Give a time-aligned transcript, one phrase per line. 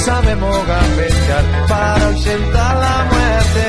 [0.00, 3.66] Sabemos gambetear para ausentar la muerte.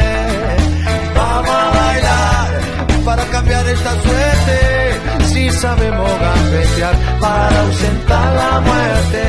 [1.16, 5.26] Vamos a bailar para cambiar esta suerte.
[5.26, 9.22] Si sabemos gambetear para ausentar la muerte.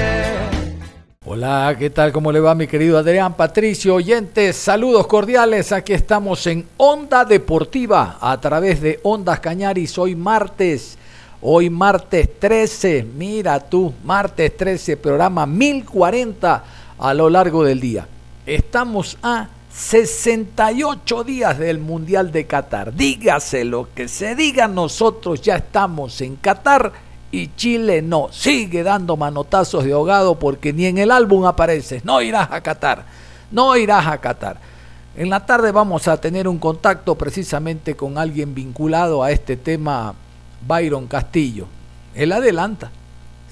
[1.25, 2.13] Hola, ¿qué tal?
[2.13, 3.95] ¿Cómo le va mi querido Adrián Patricio?
[3.95, 5.73] Oyentes, saludos cordiales.
[5.73, 9.99] Aquí estamos en Onda Deportiva a través de Ondas Cañaris.
[9.99, 10.99] Hoy martes
[11.45, 16.63] Hoy martes 13, mira tú, martes 13, programa 1040
[17.03, 18.07] a lo largo del día.
[18.47, 22.95] Estamos a 68 días del Mundial de Qatar.
[22.95, 26.93] Dígase lo que se diga, nosotros ya estamos en Qatar
[27.33, 28.29] y Chile no.
[28.31, 32.01] Sigue dando manotazos de ahogado porque ni en el álbum aparece.
[32.05, 33.05] No irás a Qatar.
[33.51, 34.59] No irás a Qatar.
[35.17, 40.15] En la tarde vamos a tener un contacto precisamente con alguien vinculado a este tema,
[40.65, 41.67] Byron Castillo.
[42.15, 42.93] Él adelanta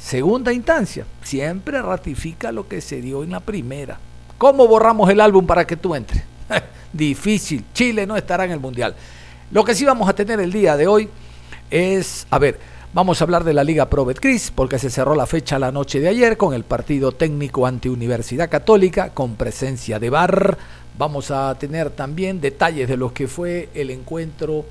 [0.01, 3.99] Segunda instancia, siempre ratifica lo que se dio en la primera.
[4.39, 6.25] ¿Cómo borramos el álbum para que tú entres?
[6.93, 8.95] Difícil, Chile no estará en el Mundial.
[9.51, 11.09] Lo que sí vamos a tener el día de hoy
[11.71, 12.59] es, a ver,
[12.95, 16.01] vamos a hablar de la Liga Pro Betcris, porque se cerró la fecha la noche
[16.01, 20.57] de ayer con el partido técnico ante Universidad Católica, con presencia de Bar.
[20.97, 24.65] Vamos a tener también detalles de lo que fue el encuentro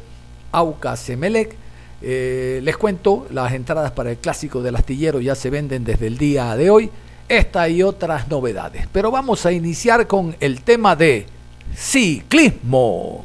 [0.51, 1.68] Aucas-Emelec
[2.01, 6.17] eh, les cuento, las entradas para el clásico del astillero ya se venden desde el
[6.17, 6.89] día de hoy.
[7.27, 8.87] Esta y otras novedades.
[8.91, 11.27] Pero vamos a iniciar con el tema de
[11.75, 13.23] ciclismo.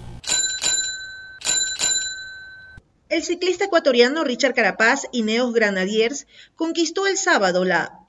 [3.09, 8.03] El ciclista ecuatoriano Richard Carapaz y Neos Granadiers conquistó el sábado la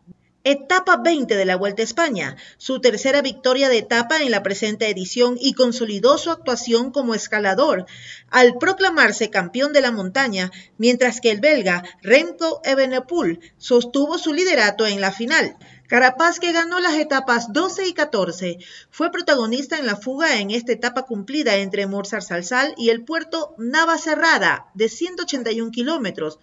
[0.47, 4.87] Etapa 20 de la Vuelta a España, su tercera victoria de etapa en la presente
[4.87, 7.87] edición y consolidó su actuación como escalador
[8.29, 14.85] al proclamarse campeón de la montaña, mientras que el belga Remco Evenepoel sostuvo su liderato
[14.85, 15.57] en la final.
[15.87, 18.59] Carapaz, que ganó las etapas 12 y 14,
[18.91, 24.67] fue protagonista en la fuga en esta etapa cumplida entre Morzar-Salsal y el puerto Navacerrada,
[24.75, 26.37] de 181 kilómetros,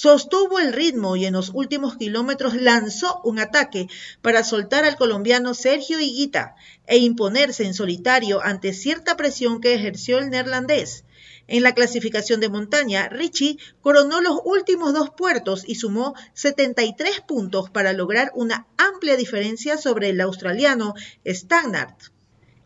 [0.00, 3.88] Sostuvo el ritmo y en los últimos kilómetros lanzó un ataque
[4.22, 6.54] para soltar al colombiano Sergio Higuita
[6.86, 11.02] e imponerse en solitario ante cierta presión que ejerció el neerlandés.
[11.48, 17.68] En la clasificación de montaña, Richie coronó los últimos dos puertos y sumó 73 puntos
[17.68, 20.94] para lograr una amplia diferencia sobre el australiano
[21.26, 21.96] Stagnard.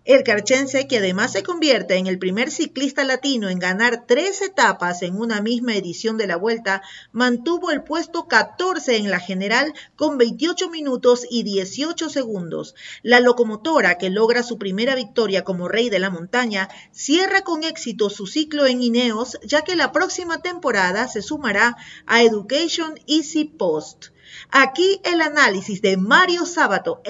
[0.04, 5.02] El carchense, que además se convierte en el primer ciclista latino en ganar tres etapas
[5.02, 6.82] en una misma edición de la Vuelta,
[7.12, 12.74] mantuvo el puesto 14 en la general con 28 minutos y 18 segundos.
[13.02, 18.10] La locomotora, que logra su primera victoria como rey de la montaña, cierra con éxito
[18.10, 21.76] su ciclo en Ineos, ya que la próxima temporada se sumará
[22.06, 24.06] a Education Easy Post.
[24.50, 27.02] Aquí el análisis de Mario Sábato,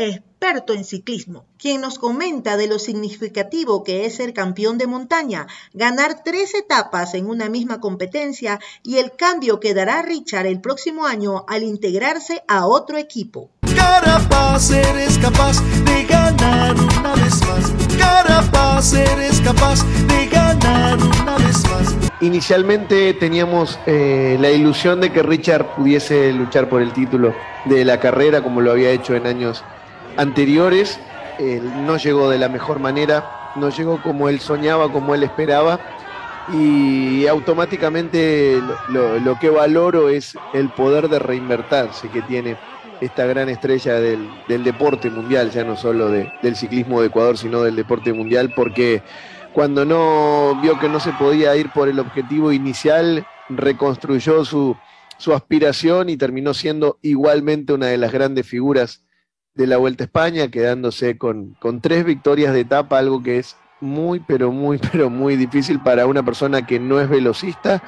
[0.42, 5.46] experto en ciclismo, quien nos comenta de lo significativo que es ser campeón de montaña,
[5.72, 11.06] ganar tres etapas en una misma competencia y el cambio que dará Richard el próximo
[11.06, 13.50] año al integrarse a otro equipo.
[13.76, 17.72] Carapaz, eres capaz de ganar una vez más.
[17.96, 21.94] Carapaz, eres capaz de ganar una vez más.
[22.20, 27.32] Inicialmente teníamos eh, la ilusión de que Richard pudiese luchar por el título
[27.64, 29.62] de la carrera como lo había hecho en años
[30.16, 30.98] anteriores.
[31.86, 35.80] no llegó de la mejor manera, no llegó como él soñaba, como él esperaba.
[36.52, 42.56] Y automáticamente lo, que valoro es el poder de reinvertirse que tiene
[43.00, 44.28] esta gran estrella del,
[44.64, 49.02] deporte mundial, ya no solo del ciclismo de Ecuador, sino del deporte mundial, porque
[49.52, 54.76] cuando no vio que no se podía ir por el objetivo inicial, reconstruyó su,
[55.18, 59.02] su aspiración y terminó siendo igualmente una de las grandes figuras
[59.54, 63.56] de la Vuelta a España, quedándose con, con tres victorias de etapa, algo que es
[63.80, 67.82] muy, pero muy, pero muy difícil para una persona que no es velocista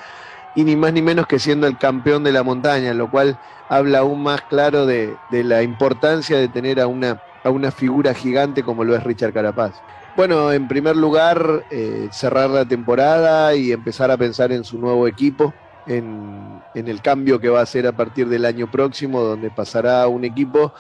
[0.55, 3.39] y ni más ni menos que siendo el campeón de la montaña, lo cual
[3.69, 8.15] habla aún más claro de, de la importancia de tener a una, a una figura
[8.15, 9.73] gigante como lo es Richard Carapaz.
[10.17, 15.09] Bueno, en primer lugar, eh, cerrar la temporada y empezar a pensar en su nuevo
[15.09, 15.53] equipo,
[15.89, 20.07] en, en, el cambio que va a hacer a partir del año próximo, donde pasará
[20.07, 20.73] un equipo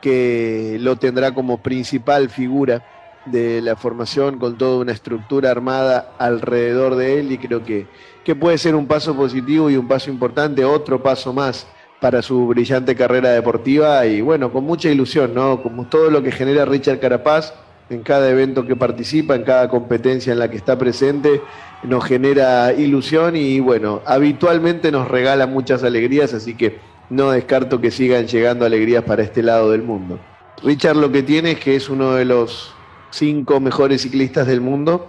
[0.00, 2.82] que lo tendrá como principal figura
[3.26, 7.86] de la formación con toda una estructura armada alrededor de él y creo que,
[8.24, 11.66] que puede ser un paso positivo y un paso importante, otro paso más
[12.00, 15.62] para su brillante carrera deportiva y bueno, con mucha ilusión, ¿no?
[15.62, 17.52] Como todo lo que genera Richard Carapaz
[17.90, 21.42] en cada evento que participa, en cada competencia en la que está presente,
[21.82, 26.78] nos genera ilusión y bueno, habitualmente nos regala muchas alegrías, así que
[27.10, 30.18] no descarto que sigan llegando alegrías para este lado del mundo.
[30.62, 32.72] Richard lo que tiene es que es uno de los
[33.10, 35.08] cinco mejores ciclistas del mundo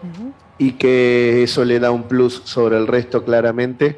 [0.58, 3.98] y que eso le da un plus sobre el resto claramente.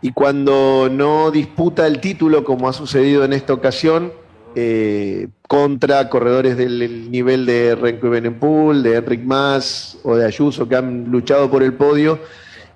[0.00, 4.12] Y cuando no disputa el título, como ha sucedido en esta ocasión,
[4.54, 10.76] eh, contra corredores del nivel de Renko Benenpool, de Enric Mas o de Ayuso que
[10.76, 12.18] han luchado por el podio,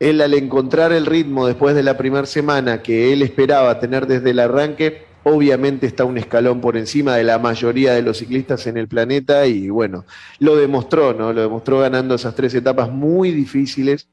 [0.01, 4.31] él al encontrar el ritmo después de la primera semana que él esperaba tener desde
[4.31, 8.77] el arranque, obviamente está un escalón por encima de la mayoría de los ciclistas en
[8.77, 10.05] el planeta y bueno,
[10.39, 11.33] lo demostró, ¿no?
[11.33, 14.09] Lo demostró ganando esas tres etapas muy difíciles,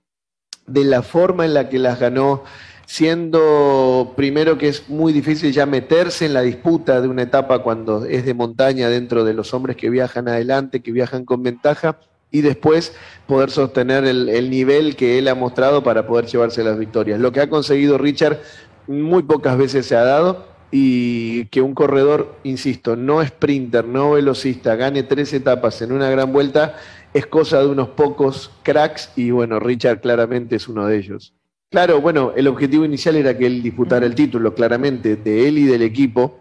[0.65, 2.43] de la forma en la que las ganó,
[2.87, 8.05] siendo primero que es muy difícil ya meterse en la disputa de una etapa cuando
[8.05, 11.99] es de montaña dentro de los hombres que viajan adelante, que viajan con ventaja,
[12.33, 12.93] y después
[13.27, 17.21] poder sostener el, el, nivel que él ha mostrado para poder llevarse las victorias.
[17.21, 18.39] Lo que ha conseguido Richard
[18.87, 24.75] muy pocas veces se ha dado y que un corredor, insisto, no sprinter, no velocista,
[24.75, 26.75] gane tres etapas en una gran vuelta,
[27.13, 31.35] es cosa de unos pocos cracks y bueno, Richard claramente es uno de ellos.
[31.69, 35.65] Claro, bueno, el objetivo inicial era que él disputara el título, claramente, de él y
[35.65, 36.39] del equipo.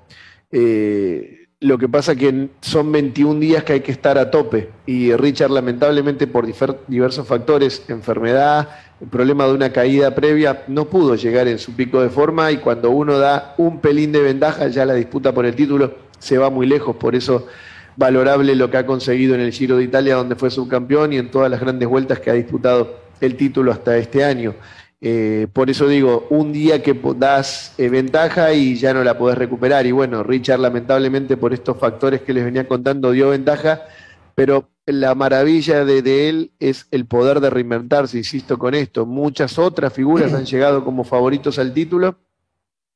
[0.51, 5.15] Eh, lo que pasa que son 21 días que hay que estar a tope y
[5.15, 6.45] Richard lamentablemente por
[6.89, 8.69] diversos factores, enfermedad,
[9.01, 12.57] el problema de una caída previa, no pudo llegar en su pico de forma y
[12.57, 16.51] cuando uno da un pelín de ventaja ya la disputa por el título se va
[16.51, 17.47] muy lejos, por eso
[17.97, 21.31] valorable lo que ha conseguido en el Giro de Italia donde fue subcampeón y en
[21.31, 24.55] todas las grandes vueltas que ha disputado el título hasta este año.
[25.05, 29.37] Eh, por eso digo, un día que das eh, ventaja y ya no la podés
[29.37, 29.85] recuperar.
[29.85, 33.83] Y bueno, Richard lamentablemente por estos factores que les venía contando dio ventaja,
[34.37, 39.05] pero la maravilla de, él es el poder de reinventarse, insisto con esto.
[39.05, 42.19] Muchas otras figuras han llegado como favoritos al título,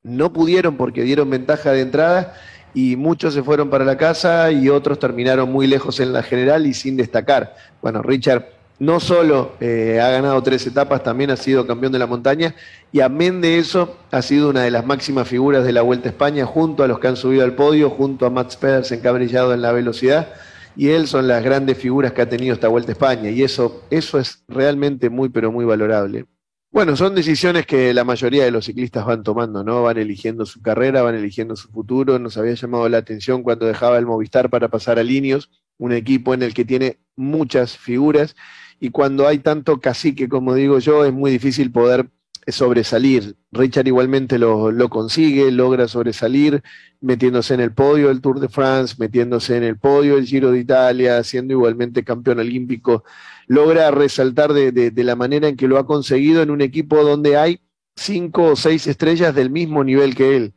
[0.05, 2.35] no pudieron porque dieron ventaja de entrada
[2.73, 6.67] y muchos se fueron para la casa y otros terminaron muy lejos en la general
[6.67, 7.57] y sin destacar.
[7.83, 12.07] Bueno, Richard no solo eh, ha ganado tres etapas, también ha sido campeón de la
[12.07, 12.55] montaña
[12.93, 16.13] y amén de eso ha sido una de las máximas figuras de la Vuelta a
[16.13, 19.13] España junto a los que han subido al podio, junto a Mats Pedersen que ha
[19.13, 20.29] brillado en la velocidad
[20.77, 23.83] y él son las grandes figuras que ha tenido esta Vuelta a España y eso,
[23.91, 26.27] eso es realmente muy pero muy valorable.
[26.71, 29.85] Bueno, son decisiones que la mayoría de los ciclistas van tomando, ¿no?
[29.85, 32.19] Van eligiendo su carrera, van eligiendo su futuro.
[32.19, 36.35] Nos había llamado la atención cuando dejaba el Movistar para pasar a Linios, un equipo
[36.35, 38.37] en el que tiene muchas figuras
[38.81, 42.09] y cuando hay tanto cacique, como digo yo, es muy difícil poder
[42.47, 43.37] sobresalir.
[43.53, 46.63] Richard igualmente lo, consigue, logra sobresalir,
[47.01, 50.61] metiéndose en el podio del Tour de France, metiéndose en el podio del Giro de
[50.61, 53.05] Italia, siendo igualmente campeón olímpico.
[53.47, 57.61] Logra resaltar de la manera en que lo ha conseguido en un equipo donde hay
[57.97, 60.55] cinco o seis estrellas del mismo nivel que él.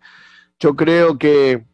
[0.59, 1.68] Yo creo que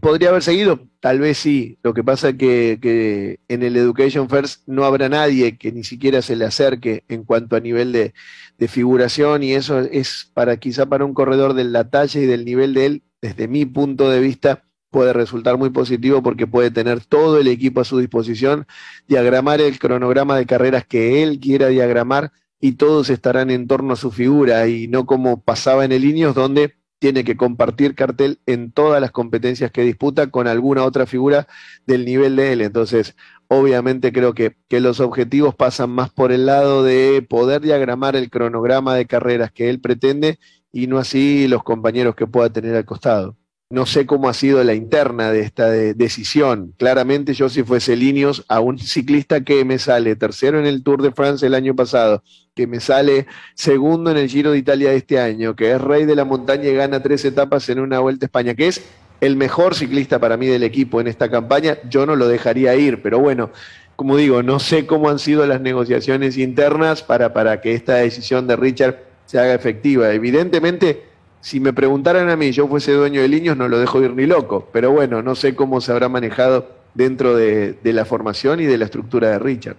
[0.00, 1.78] podría haber seguido, tal vez sí.
[1.82, 5.84] Lo que pasa es que, que, en el Education First no habrá nadie que ni
[5.84, 8.14] siquiera se le acerque en cuanto a nivel de,
[8.58, 12.44] de, figuración y eso es para quizá para un corredor de la talla y del
[12.44, 17.04] nivel de él, desde mi punto de vista, puede resultar muy positivo porque puede tener
[17.04, 18.66] todo el equipo a su disposición,
[19.08, 23.96] diagramar el cronograma de carreras que él quiera diagramar y todos estarán en torno a
[23.96, 28.72] su figura y no como pasaba en el Ineos donde tiene que compartir cartel en
[28.72, 31.46] todas las competencias que disputa con alguna otra figura
[31.86, 32.62] del nivel de él.
[32.62, 33.14] Entonces,
[33.46, 38.30] obviamente creo que, que, los objetivos pasan más por el lado de poder diagramar el
[38.30, 40.38] cronograma de carreras que él pretende
[40.72, 43.36] y no así los compañeros que pueda tener al costado.
[43.74, 46.72] No sé cómo ha sido la interna de esta de decisión.
[46.78, 51.02] Claramente yo si fuese Linios a un ciclista que me sale tercero en el Tour
[51.02, 52.22] de France el año pasado
[52.54, 56.04] que me sale segundo en el Giro de Italia de este año, que es rey
[56.04, 58.84] de la montaña y gana tres etapas en una Vuelta a España, que es
[59.20, 63.02] el mejor ciclista para mí del equipo en esta campaña, yo no lo dejaría ir,
[63.02, 63.50] pero bueno,
[63.96, 68.46] como digo, no sé cómo han sido las negociaciones internas para, para que esta decisión
[68.46, 70.12] de Richard se haga efectiva.
[70.12, 71.13] Evidentemente,
[71.44, 74.24] si me preguntaran a mí, yo fuese dueño de Liños, no lo dejo ir ni
[74.24, 78.78] loco, pero bueno, no sé cómo se habrá manejado dentro de, la formación y de
[78.78, 79.76] la estructura de Richard.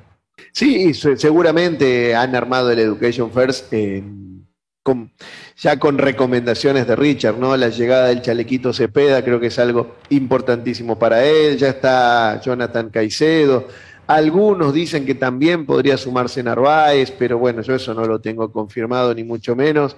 [0.51, 3.73] Sí, seguramente han armado el Education First
[5.57, 7.57] ya con recomendaciones de Richard, ¿no?
[7.57, 11.57] La llegada del chalequito Cepeda creo que es algo importantísimo para él.
[11.57, 13.67] Ya está Jonathan Caicedo.
[14.05, 19.15] Algunos dicen que también podría sumarse Narváez, pero bueno, yo eso no lo tengo confirmado
[19.15, 19.97] ni mucho menos.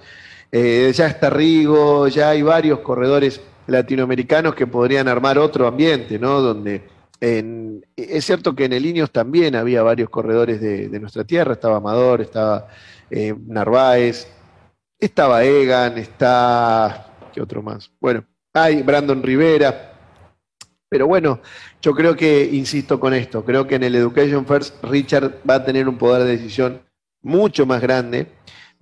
[0.50, 6.40] Eh, ya está Rigo, ya hay varios corredores latinoamericanos que podrían armar otro ambiente, ¿no?
[6.40, 6.88] Donde
[7.20, 12.20] es cierto que en el Ineos también había varios corredores de, nuestra tierra, estaba Amador,
[12.20, 12.68] estaba
[13.10, 14.28] eh, Narváez,
[14.98, 17.06] estaba Egan, está.
[17.32, 17.90] ¿Qué otro más?
[18.00, 18.24] Bueno,
[18.54, 19.94] hay Brandon Rivera.
[20.88, 21.40] Pero bueno,
[21.82, 25.64] yo creo que, insisto con esto, creo que en el Education First Richard va a
[25.64, 26.80] tener un poder de decisión
[27.20, 28.28] mucho más grande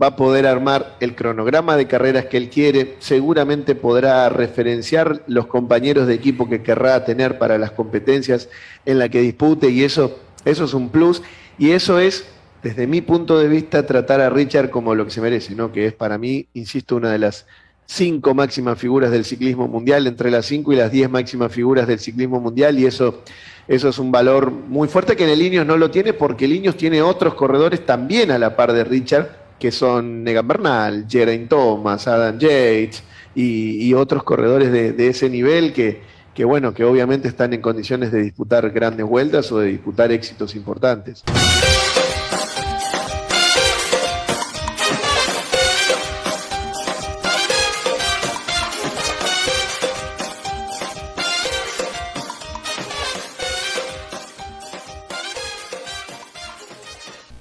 [0.01, 5.47] va a poder armar el cronograma de carreras que él quiere, seguramente podrá referenciar los
[5.47, 8.51] compañeros de equipo que querrá tener para las competencias
[8.85, 11.23] en la que dispute y eso, eso es un plus
[11.59, 12.27] y eso es,
[12.63, 15.73] desde mi punto de vista, tratar a Richard como lo que se merece, ¿no?
[15.73, 17.47] que es para mí, insisto, una de las
[17.87, 22.01] cinco máximas figuras del ciclismo mundial, entre las cinco y las diez máximas figuras del
[22.01, 23.23] ciclismo mundial y eso
[23.69, 26.53] eso es un valor muy fuerte que en el Ineos no lo tiene porque el
[26.53, 31.49] Ineos tiene otros corredores también a la par de Richard que son Negan Bernal, Geraint
[31.49, 33.03] Thomas, Adam Yates
[33.35, 36.01] y, otros corredores de, ese nivel que,
[36.35, 40.55] que, bueno, que obviamente están en condiciones de disputar grandes vueltas o de disputar éxitos
[40.55, 41.23] importantes.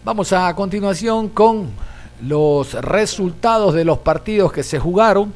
[0.05, 1.84] Vamos a continuación con
[2.21, 5.33] los resultados de los partidos que se jugaron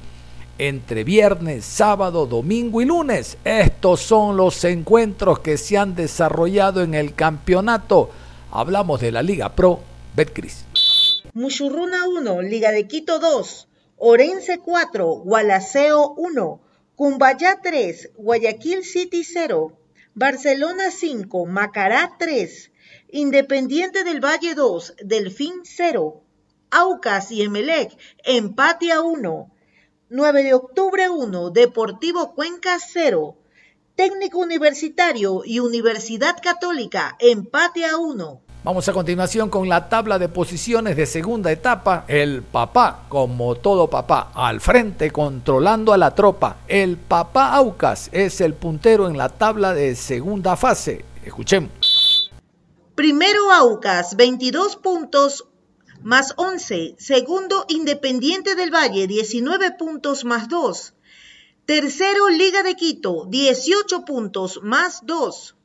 [0.58, 3.38] entre viernes, sábado, domingo y lunes.
[3.44, 8.10] Estos son los encuentros que se han desarrollado en el campeonato.
[8.52, 9.80] Hablamos de la Liga Pro
[10.16, 10.66] Betcris.
[11.34, 13.68] Muchurruna 1, Liga de Quito 2,
[13.98, 16.62] Orense 4, Gualaceo 1,
[16.96, 19.78] Cumbayá 3, Guayaquil City 0,
[20.16, 22.72] Barcelona 5, Macará 3,
[23.12, 26.24] Independiente del Valle 2, Delfín 0,
[26.72, 29.52] Aucas y Emelec, empate a 1.
[30.10, 33.36] 9 de octubre 1, Deportivo Cuenca 0.
[33.96, 38.42] Técnico Universitario y Universidad Católica, empate a 1.
[38.64, 42.04] Vamos a continuación con la tabla de posiciones de segunda etapa.
[42.08, 46.58] El papá, como todo papá, al frente controlando a la tropa.
[46.68, 51.06] El papá Aucas es el puntero en la tabla de segunda fase.
[51.24, 52.32] Escuchemos.
[52.96, 55.48] Primero Aucas, 22 puntos,
[56.02, 56.96] más 11.
[56.98, 60.94] Segundo, Independiente del Valle, 19 puntos más 2.
[61.66, 65.56] Tercero, Liga de Quito, 18 puntos más 2.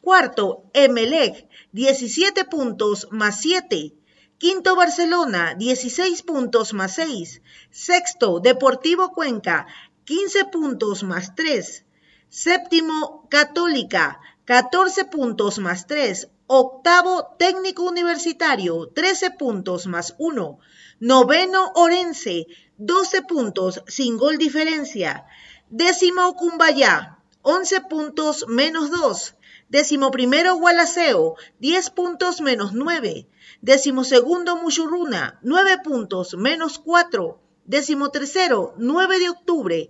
[0.00, 3.94] Cuarto, Emelec, 17 puntos más 7.
[4.36, 7.40] Quinto, Barcelona, 16 puntos más 6.
[7.70, 9.66] Sexto, Deportivo Cuenca,
[10.04, 11.84] 15 puntos más 3.
[12.28, 16.28] Séptimo, Católica, 14 puntos más 3.
[16.46, 20.58] Octavo, técnico universitario, 13 puntos más 1.
[21.00, 22.46] Noveno, Orense,
[22.76, 25.24] 12 puntos sin gol diferencia.
[25.70, 29.36] Décimo, Cumbayá, 11 puntos menos 2.
[29.70, 33.26] Décimo primero, Gualaceo, 10 puntos menos 9.
[33.62, 37.40] Décimo segundo, Muchurruna, 9 puntos menos 4.
[37.64, 39.88] Décimo tercero, 9 de octubre,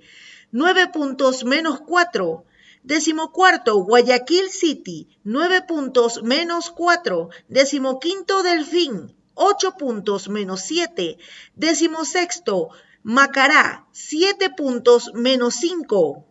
[0.53, 2.45] 9 puntos menos 4.
[2.85, 7.31] Décimo cuarto, Guayaquil City, 9 puntos menos 4.
[7.49, 11.17] Décimo quinto, Delfín, 8 puntos menos 7.
[11.57, 12.69] Décimo sexto,
[13.03, 16.27] Macará, 7 puntos menos 5.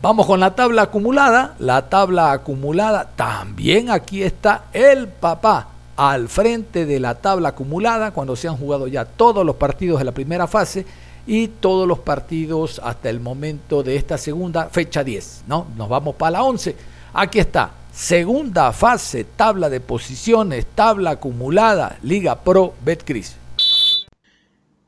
[0.00, 1.56] Vamos con la tabla acumulada.
[1.58, 8.36] La tabla acumulada, también aquí está el papá al frente de la tabla acumulada cuando
[8.36, 10.86] se han jugado ya todos los partidos de la primera fase
[11.26, 15.66] y todos los partidos hasta el momento de esta segunda fecha 10, ¿no?
[15.76, 16.76] Nos vamos para la 11.
[17.14, 23.36] Aquí está, segunda fase, tabla de posiciones, tabla acumulada, Liga Pro Betcris.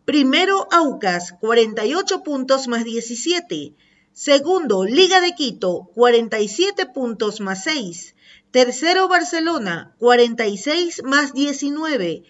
[0.05, 3.75] Primero Aucas, 48 puntos más 17.
[4.13, 8.15] Segundo, Liga de Quito, 47 puntos más 6.
[8.51, 12.23] Tercero, Barcelona, 46 más 19.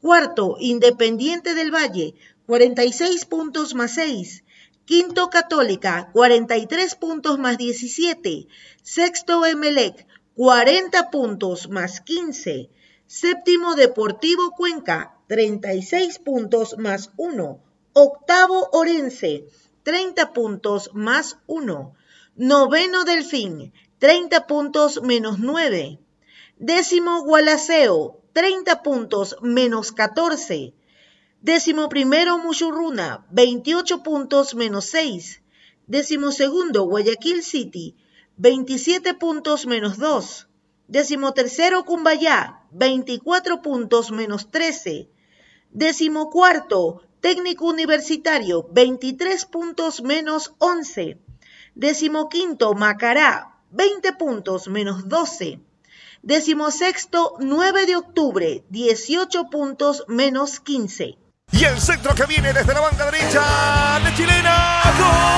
[0.00, 2.14] Cuarto, Independiente del Valle,
[2.46, 4.44] 46 puntos más 6.
[4.84, 8.46] Quinto Católica, 43 puntos más 17.
[8.82, 12.70] Sexto Emelec, 40 puntos más 15.
[13.08, 17.60] Séptimo Deportivo Cuenca, 36 puntos más 1.
[17.94, 19.46] Octavo Orense,
[19.82, 21.94] 30 puntos más 1.
[22.36, 25.98] Noveno Delfín, 30 puntos menos 9.
[26.58, 30.75] Décimo Gualaceo, 30 puntos menos 14.
[31.52, 35.42] Décimo primero Mushurruna, 28 puntos menos 6.
[35.86, 37.94] Décimo segundo Guayaquil City,
[38.36, 40.48] 27 puntos menos 2.
[40.88, 45.08] Décimo tercero Cumbayá, 24 puntos menos 13.
[45.70, 51.20] Décimo cuarto Técnico Universitario, 23 puntos menos 11.
[51.76, 55.60] Décimo quinto Macará, 20 puntos menos 12.
[56.24, 61.25] Décimo sexto 9 de octubre, 18 puntos menos 15.
[61.52, 64.82] Y el centro que viene desde la banda derecha de Chilena.
[64.98, 65.30] ¡Gol!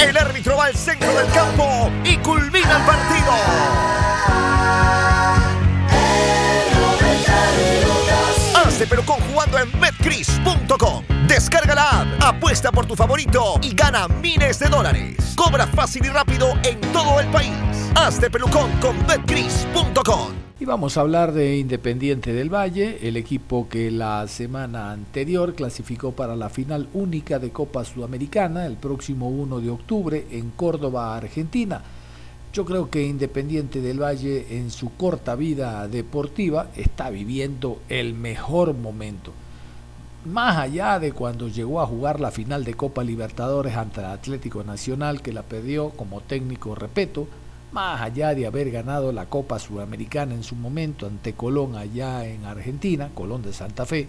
[0.00, 3.32] El árbitro va al centro del campo y culmina el partido.
[8.64, 11.13] Hace pero con jugando en betcris.com.
[11.44, 15.34] Descarga la app, apuesta por tu favorito y gana miles de dólares.
[15.36, 17.52] Cobra fácil y rápido en todo el país.
[17.94, 20.32] Hazte pelucón con betcris.com.
[20.58, 26.12] Y vamos a hablar de Independiente del Valle, el equipo que la semana anterior clasificó
[26.12, 31.82] para la final única de Copa Sudamericana el próximo 1 de octubre en Córdoba, Argentina.
[32.54, 38.72] Yo creo que Independiente del Valle en su corta vida deportiva está viviendo el mejor
[38.72, 39.34] momento.
[40.24, 44.64] Más allá de cuando llegó a jugar la final de Copa Libertadores ante el Atlético
[44.64, 47.28] Nacional que la perdió como técnico repeto,
[47.72, 52.46] más allá de haber ganado la Copa Sudamericana en su momento ante Colón allá en
[52.46, 54.08] Argentina, Colón de Santa Fe,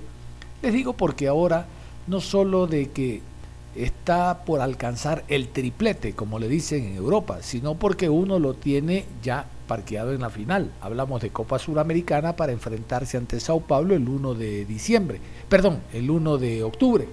[0.62, 1.66] les digo porque ahora
[2.08, 3.22] no solo de que
[3.76, 9.06] está por alcanzar el triplete, como le dicen en Europa, sino porque uno lo tiene
[9.22, 10.72] ya parqueado en la final.
[10.82, 16.10] Hablamos de Copa Suramericana para enfrentarse ante Sao Paulo el 1 de diciembre, perdón, el
[16.10, 17.08] 1 de octubre.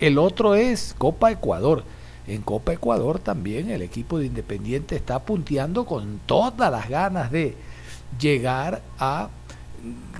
[0.00, 1.84] El otro es Copa Ecuador.
[2.26, 7.54] En Copa Ecuador también el equipo de Independiente está punteando con todas las ganas de
[8.18, 9.28] llegar a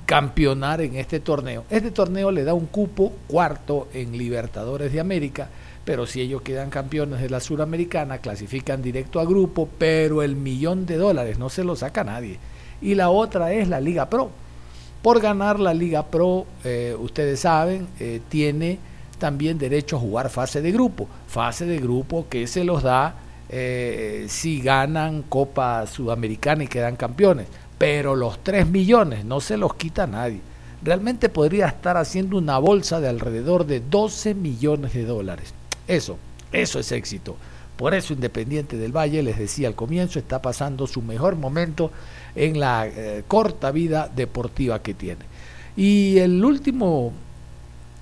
[0.06, 1.64] campeonar en este torneo.
[1.71, 5.49] Este torneo le da un cupo cuarto en Libertadores de América,
[5.84, 10.86] pero si ellos quedan campeones de la Suramericana, clasifican directo a grupo, pero el millón
[10.86, 12.38] de dólares no se lo saca nadie.
[12.80, 14.30] Y la otra es la Liga Pro.
[15.02, 18.78] Por ganar la Liga Pro, eh, ustedes saben, eh, tiene
[19.18, 21.08] también derecho a jugar fase de grupo.
[21.26, 23.16] Fase de grupo que se los da
[23.49, 27.49] eh, si ganan Copa Sudamericana y quedan campeones.
[27.78, 30.40] Pero los 3 millones no se los quita nadie.
[30.84, 35.54] Realmente podría estar haciendo una bolsa de alrededor de 12 millones de dólares.
[35.86, 36.18] Eso,
[36.52, 37.36] eso es éxito.
[37.76, 41.90] Por eso Independiente del Valle, les decía al comienzo, está pasando su mejor momento
[42.34, 45.25] en la eh, corta vida deportiva que tiene.
[45.76, 47.12] Y el último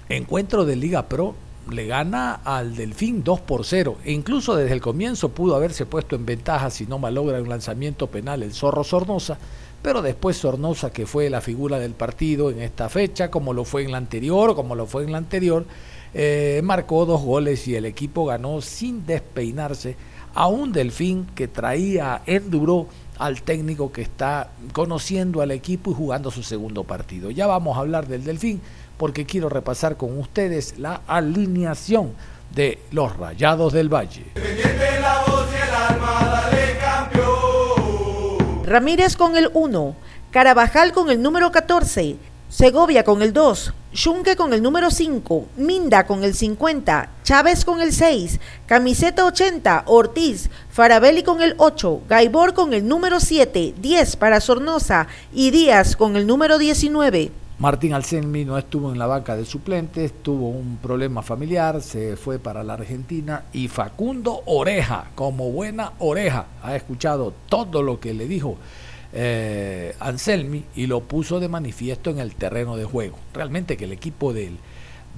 [0.08, 1.34] encuentro de Liga Pro
[1.70, 6.16] le gana al Delfín 2 por 0 e incluso desde el comienzo pudo haberse puesto
[6.16, 9.38] en ventaja si no malogra un lanzamiento penal el Zorro Sornosa,
[9.82, 13.84] pero después Sornosa, que fue la figura del partido en esta fecha, como lo fue
[13.84, 15.64] en la anterior, como lo fue en la anterior,
[16.14, 19.96] eh, marcó dos goles y el equipo ganó sin despeinarse
[20.34, 22.86] a un Delfín que traía enduró
[23.18, 27.30] al técnico que está conociendo al equipo y jugando su segundo partido.
[27.30, 28.60] Ya vamos a hablar del Delfín
[28.96, 32.12] porque quiero repasar con ustedes la alineación
[32.54, 34.26] de los Rayados del Valle.
[38.64, 39.96] Ramírez con el 1,
[40.30, 42.16] Carabajal con el número 14,
[42.48, 47.81] Segovia con el 2, Yunque con el número 5, Minda con el 50, Chávez con
[47.81, 54.14] el 6, Camiseta 80, Ortiz, Farabelli con el 8, Gaibor con el número 7, 10
[54.14, 57.33] para Sornosa y Díaz con el número 19.
[57.59, 62.38] Martín Alcenmi no estuvo en la banca de suplentes, tuvo un problema familiar, se fue
[62.38, 68.29] para la Argentina y Facundo Oreja, como buena oreja, ha escuchado todo lo que le
[68.29, 68.57] dijo
[69.12, 73.18] eh, Anselmi y lo puso de manifiesto en el terreno de juego.
[73.34, 74.58] Realmente que el equipo del,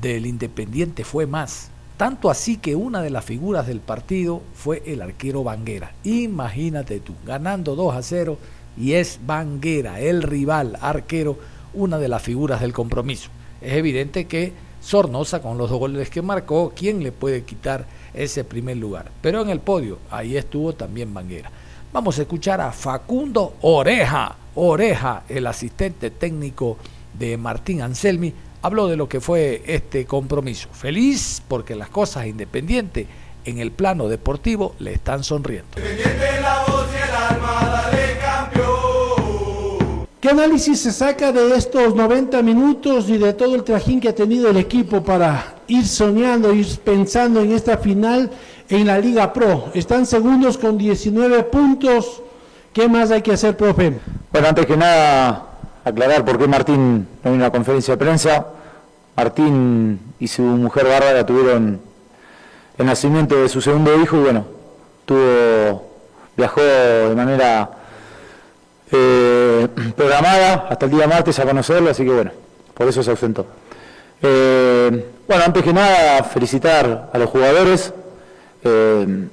[0.00, 1.70] del Independiente fue más.
[1.96, 5.92] Tanto así que una de las figuras del partido fue el arquero Banguera.
[6.04, 8.38] Imagínate tú, ganando 2 a 0
[8.76, 11.38] y es Banguera, el rival arquero
[11.74, 13.30] una de las figuras del compromiso.
[13.60, 18.42] Es evidente que Sornosa, con los dos goles que marcó, ¿quién le puede quitar ese
[18.42, 19.12] primer lugar?
[19.20, 21.52] Pero en el podio, ahí estuvo también Banguera.
[21.92, 26.78] Vamos a escuchar a Facundo Oreja, Oreja, el asistente técnico
[27.12, 30.70] de Martín Anselmi, habló de lo que fue este compromiso.
[30.72, 33.06] Feliz porque las cosas independientes
[33.44, 35.68] en el plano deportivo le están sonriendo.
[40.18, 44.14] ¿Qué análisis se saca de estos 90 minutos y de todo el trajín que ha
[44.14, 48.30] tenido el equipo para ir soñando, ir pensando en esta final
[48.72, 49.70] en la Liga Pro.
[49.74, 52.22] Están segundos con 19 puntos.
[52.72, 54.00] ¿Qué más hay que hacer, profe?
[54.32, 55.46] Bueno, antes que nada,
[55.84, 58.46] aclarar por qué Martín no vino a la conferencia de prensa.
[59.14, 61.80] Martín y su mujer Bárbara tuvieron
[62.78, 64.46] el nacimiento de su segundo hijo y bueno,
[65.04, 65.90] tuvo,
[66.34, 67.70] viajó de manera
[68.90, 72.30] eh, programada hasta el día martes a conocerlo, así que bueno,
[72.72, 73.44] por eso se ausentó.
[74.22, 77.92] Eh, bueno, antes que nada, felicitar a los jugadores.
[78.64, 79.28] Eh,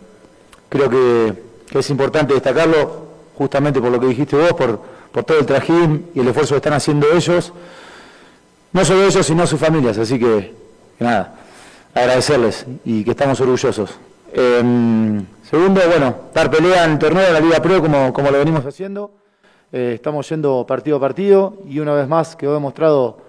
[0.69, 6.09] creo que, es importante destacarlo justamente por lo que dijiste vos, por, todo el trajín
[6.15, 7.53] y el esfuerzo que están haciendo ellos.
[8.71, 9.97] No solo ellos, sino sus familias.
[9.97, 10.53] Así que,
[10.99, 11.35] nada,
[11.93, 13.97] agradecerles y que estamos orgullosos.
[14.33, 18.65] segundo, bueno, dar pelea en el torneo de la Liga Pro como, como lo venimos
[18.65, 19.11] haciendo.
[19.71, 23.19] Eh, estamos yendo partido a partido y una vez más quedó demostrado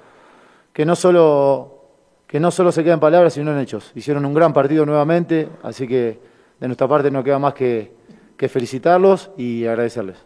[0.72, 1.79] que no solo
[2.30, 3.90] que no solo se quedan palabras sino en hechos.
[3.96, 6.20] Hicieron un gran partido nuevamente, así que
[6.60, 7.98] de nuestra parte no queda más que,
[8.48, 10.16] felicitarlos y agradecerles.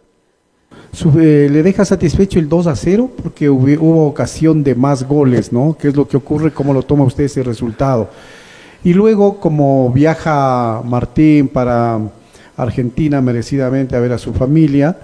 [1.18, 3.10] Eh, ¿Le deja satisfecho el 2 a 0?
[3.22, 5.76] Porque hubo, ocasión de más goles, ¿no?
[5.80, 6.52] ¿Qué es lo que ocurre?
[6.52, 8.10] ¿Cómo lo toma usted ese resultado?
[8.84, 11.98] Y luego, como viaja Martín para
[12.56, 14.96] Argentina merecidamente a ver a su familia,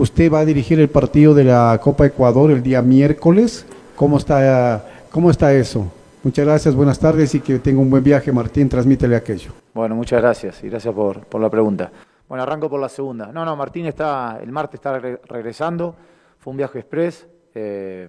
[0.00, 3.66] Usted va a dirigir el partido de la Copa Ecuador el día miércoles.
[3.96, 5.92] ¿Cómo está, cómo está eso?
[6.22, 8.68] Muchas gracias, buenas tardes y que tenga un buen viaje, Martín.
[8.68, 9.52] Transmítele aquello.
[9.72, 11.90] Bueno, muchas gracias y gracias por, por la pregunta.
[12.28, 13.32] Bueno, arranco por la segunda.
[13.32, 15.96] No, no, Martín está, el martes está regresando.
[16.38, 18.06] Fue un viaje express, eh,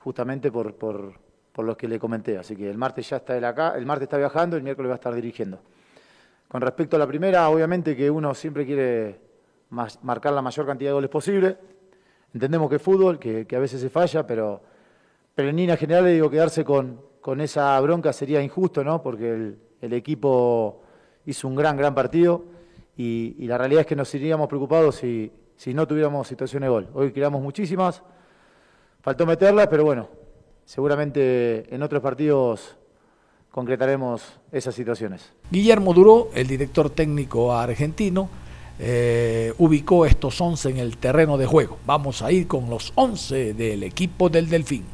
[0.00, 1.14] justamente por, por,
[1.54, 2.36] por los que le comenté.
[2.36, 4.94] Así que el martes ya está él acá, el martes está viajando, el miércoles va
[4.94, 5.58] a estar dirigiendo.
[6.48, 9.18] Con respecto a la primera, obviamente que uno siempre quiere
[9.70, 11.56] marcar la mayor cantidad de goles posible.
[12.34, 14.60] Entendemos que es fútbol, que, a veces se falla, pero,
[15.34, 19.00] pero en general le digo, quedarse con, con esa bronca sería injusto, ¿no?
[19.00, 20.82] Porque el, equipo
[21.24, 22.44] hizo un gran, gran partido
[22.96, 26.88] y, la realidad es que nos iríamos preocupados si, si no tuviéramos situaciones de gol.
[26.92, 28.02] Hoy creamos muchísimas,
[29.00, 30.08] faltó meterlas, pero bueno,
[30.64, 32.76] seguramente en otros partidos
[33.50, 35.32] concretaremos esas situaciones.
[35.50, 38.28] Guillermo Duró, el director técnico argentino,
[38.78, 41.78] eh, ubicó estos 11 en el terreno de juego.
[41.86, 44.86] Vamos a ir con los 11 del equipo del Delfín.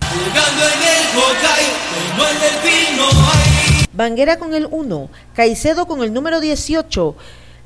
[3.92, 7.16] Banguera con el 1, Caicedo con el número 18,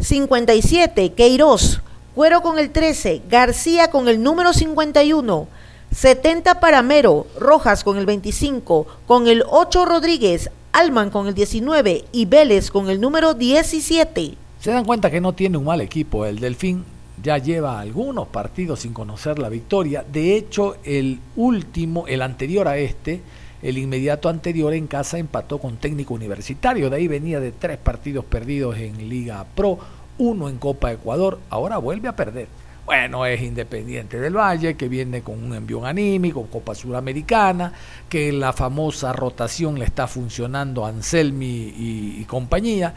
[0.00, 1.80] 57, Queiroz,
[2.14, 5.48] Cuero con el 13, García con el número 51,
[5.94, 12.24] 70 Paramero, Rojas con el 25, con el 8 Rodríguez, Alman con el 19 y
[12.24, 14.34] Vélez con el número 17.
[14.58, 16.24] Se dan cuenta que no tiene un mal equipo.
[16.24, 16.84] El Delfín
[17.22, 20.04] ya lleva algunos partidos sin conocer la victoria.
[20.10, 23.20] De hecho, el último, el anterior a este,
[23.62, 26.90] el inmediato anterior en casa empató con técnico universitario.
[26.90, 29.78] De ahí venía de tres partidos perdidos en Liga Pro,
[30.18, 31.38] uno en Copa Ecuador.
[31.48, 32.48] Ahora vuelve a perder.
[32.84, 37.72] Bueno, es Independiente del Valle, que viene con un envión anímico, Copa Suramericana,
[38.08, 42.92] que la famosa rotación le está funcionando Anselmi y compañía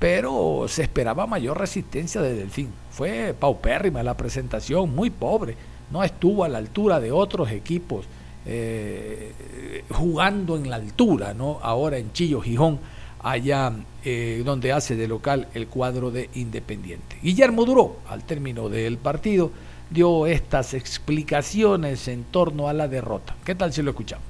[0.00, 2.72] pero se esperaba mayor resistencia de Delfín.
[2.90, 5.56] Fue paupérrima la presentación, muy pobre,
[5.92, 8.06] no estuvo a la altura de otros equipos
[8.46, 11.58] eh, jugando en la altura, ¿no?
[11.62, 12.78] ahora en Chillo Gijón,
[13.22, 13.72] allá
[14.02, 17.18] eh, donde hace de local el cuadro de Independiente.
[17.22, 19.50] Guillermo Duró, al término del partido,
[19.90, 23.36] dio estas explicaciones en torno a la derrota.
[23.44, 24.24] ¿Qué tal si lo escuchamos?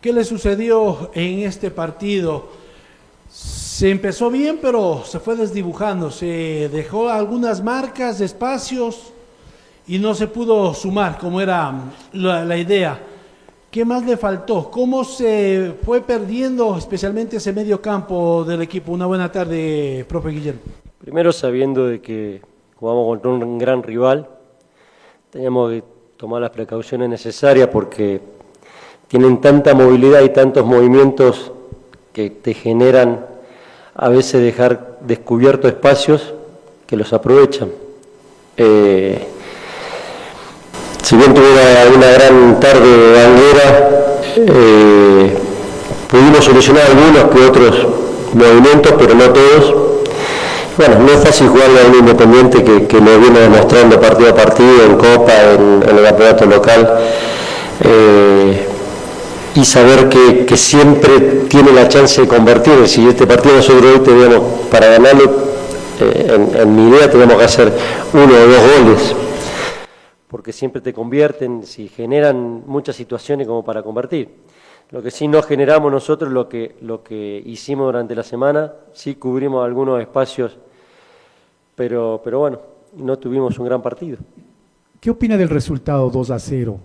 [0.00, 2.50] ¿Qué le sucedió en este partido?
[3.30, 9.11] Se empezó bien, pero se fue desdibujando, se dejó algunas marcas, espacios
[9.92, 11.70] y no se pudo sumar como era
[12.14, 12.98] la, idea.
[13.70, 14.70] ¿Qué más le faltó?
[14.70, 18.92] ¿Cómo se fue perdiendo especialmente ese medio campo del equipo?
[18.92, 20.62] Una buena tarde, profe Guillermo.
[20.98, 22.40] Primero sabiendo de que
[22.76, 24.26] jugamos contra un gran rival,
[25.28, 25.84] teníamos que
[26.16, 28.18] tomar las precauciones necesarias porque
[29.08, 31.52] tienen tanta movilidad y tantos movimientos
[32.14, 33.26] que te generan
[33.94, 36.32] a veces dejar descubiertos espacios
[36.86, 37.70] que los aprovechan.
[38.56, 39.31] Eh,
[41.02, 45.36] si bien tuviera una gran tarde de banguera, eh,
[46.08, 47.86] pudimos solucionar algunos que otros
[48.34, 49.74] movimientos, pero no todos.
[50.76, 54.84] Bueno, no es fácil jugarle a un independiente que, lo viene demostrando partido a partido,
[54.86, 56.98] en Copa, en, el campeonato local.
[57.84, 58.68] Eh,
[59.54, 62.88] y saber que, siempre tiene la chance de convertir.
[62.88, 65.24] Si este partido nosotros hoy teníamos, para ganarlo,
[66.00, 67.72] eh, en, mi idea tenemos que hacer
[68.14, 69.21] uno o dos goles,
[70.32, 74.30] porque siempre te convierten, si generan muchas situaciones como para convertir.
[74.90, 79.16] Lo que sí no generamos nosotros, lo que, lo que hicimos durante la semana, sí
[79.16, 80.56] cubrimos algunos espacios,
[81.74, 82.60] pero, pero bueno,
[82.96, 84.16] no tuvimos un gran partido.
[85.00, 86.78] ¿Qué opina del resultado 2 a 0?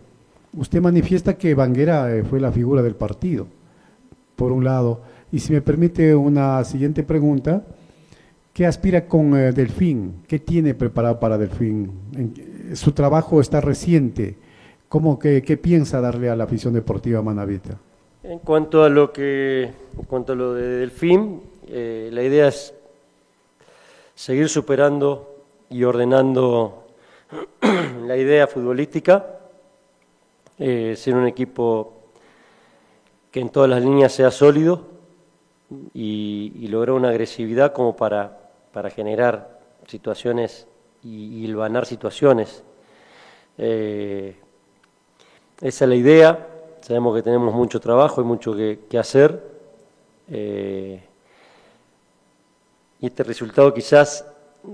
[0.57, 3.47] Usted manifiesta que Banguera eh, fue la figura del partido,
[4.36, 4.99] por un lado.
[5.31, 7.63] Y si me permite una siguiente pregunta,
[8.51, 10.15] ¿qué aspira con eh, Delfín?
[10.27, 11.91] ¿Qué tiene preparado para Delfín?
[12.75, 14.38] Su trabajo está reciente.
[14.89, 17.77] ¿Cómo que, ¿Qué piensa darle a la afición deportiva manavita?
[18.23, 22.73] En cuanto a lo que, en cuanto a lo de Delfín, eh, la idea es
[24.15, 26.88] seguir superando y ordenando
[28.06, 29.39] la idea futbolística,
[30.58, 31.93] eh, ser un equipo
[33.32, 34.82] que en todas las líneas sea sólido
[35.93, 40.66] y, y lograr una agresividad como para, para generar situaciones
[41.03, 41.47] y, y
[41.86, 42.63] situaciones.
[43.57, 44.36] Eh,
[45.62, 46.47] esa es la idea.
[46.81, 49.41] Sabemos que tenemos mucho trabajo y mucho que, hacer.
[50.29, 51.01] Eh,
[52.99, 54.25] y este resultado quizás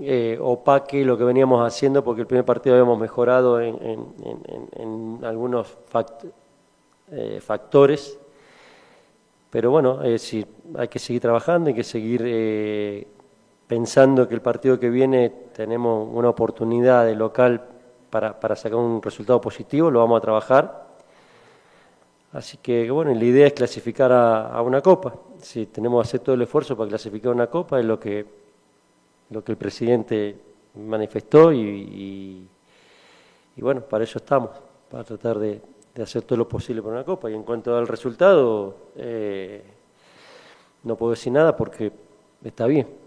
[0.02, 4.70] eh, opaque lo que veníamos haciendo porque el primer partido habíamos mejorado en, en- en-
[4.82, 6.32] en- algunos fact-
[7.42, 8.18] factores.
[9.50, 12.24] Pero bueno, es decir, hay que seguir trabajando, hay que seguir
[13.74, 17.60] pensando que el partido que viene tenemos una oportunidad de local
[18.12, 20.84] para, para sacar un resultado positivo, lo vamos a trabajar.
[22.34, 25.16] Así que bueno, la idea es clasificar a, una copa.
[25.42, 28.24] Si tenemos que hacer todo el esfuerzo para clasificar una copa, es lo que,
[29.32, 30.36] lo que el presidente
[30.76, 32.48] manifestó y, y-
[33.58, 34.52] y bueno, para eso estamos,
[34.92, 35.60] para tratar de,
[35.96, 37.28] de hacer todo lo posible por una copa.
[37.32, 39.64] Y en cuanto al resultado, eh,
[40.84, 41.92] no puedo decir nada porque
[42.44, 43.03] está bien.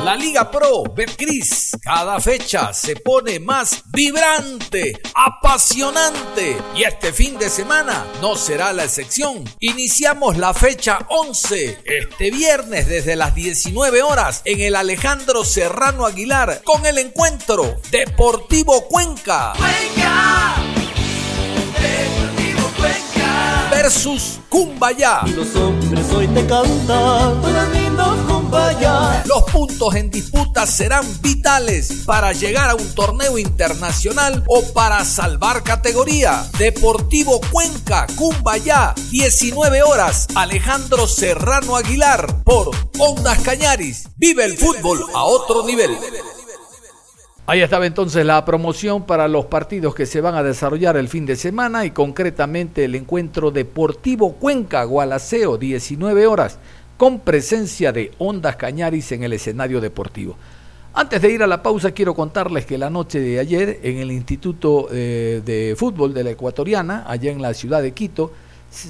[0.00, 7.48] La Liga Pro Betcris cada fecha se pone más vibrante, apasionante y este fin de
[7.48, 9.44] semana no será la excepción.
[9.60, 16.62] Iniciamos la fecha 11 este viernes desde las 19 horas en el Alejandro Serrano Aguilar
[16.64, 19.52] con el encuentro Deportivo Cuenca.
[23.70, 25.22] versus Cumbayá.
[25.34, 27.42] Los hombres hoy te cantan,
[29.24, 35.62] Los puntos en disputa serán vitales para llegar a un torneo internacional o para salvar
[35.62, 36.44] categoría.
[36.58, 40.26] Deportivo Cuenca, Cumbayá, 19 horas.
[40.34, 44.08] Alejandro Serrano Aguilar por Ondas Cañaris.
[44.16, 45.96] Vive el fútbol a otro nivel.
[47.46, 51.26] Ahí estaba entonces la promoción para los partidos que se van a desarrollar el fin
[51.26, 56.58] de semana y concretamente el encuentro Deportivo Cuenca Gualaceo 19 horas
[57.02, 60.36] con presencia de Ondas Cañaris en el escenario deportivo.
[60.94, 64.12] Antes de ir a la pausa quiero contarles que la noche de ayer en el
[64.12, 68.30] Instituto eh, de Fútbol de la Ecuatoriana, allá en la ciudad de Quito,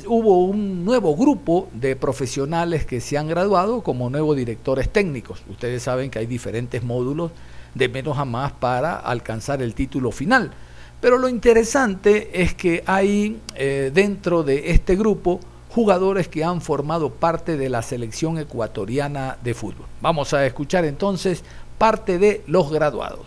[0.09, 5.42] hubo un nuevo grupo de profesionales que se han graduado como nuevos directores técnicos.
[5.48, 7.31] Ustedes saben que hay diferentes módulos
[7.75, 10.53] de menos a más para alcanzar el título final.
[11.01, 15.40] Pero lo interesante es que hay eh, dentro de este grupo
[15.74, 19.87] jugadores que han formado parte de la selección ecuatoriana de fútbol.
[20.02, 21.42] Vamos a escuchar entonces
[21.78, 23.26] parte de los graduados.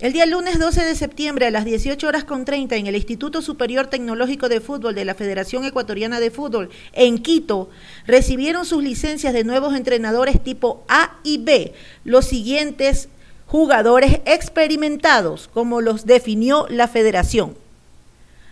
[0.00, 3.40] El día lunes 12 de septiembre a las 18 horas con 30 en el Instituto
[3.40, 7.70] Superior Tecnológico de Fútbol de la Federación Ecuatoriana de Fútbol en Quito
[8.04, 11.72] recibieron sus licencias de nuevos entrenadores tipo A y B
[12.04, 13.08] los siguientes
[13.46, 17.63] jugadores experimentados como los definió la federación.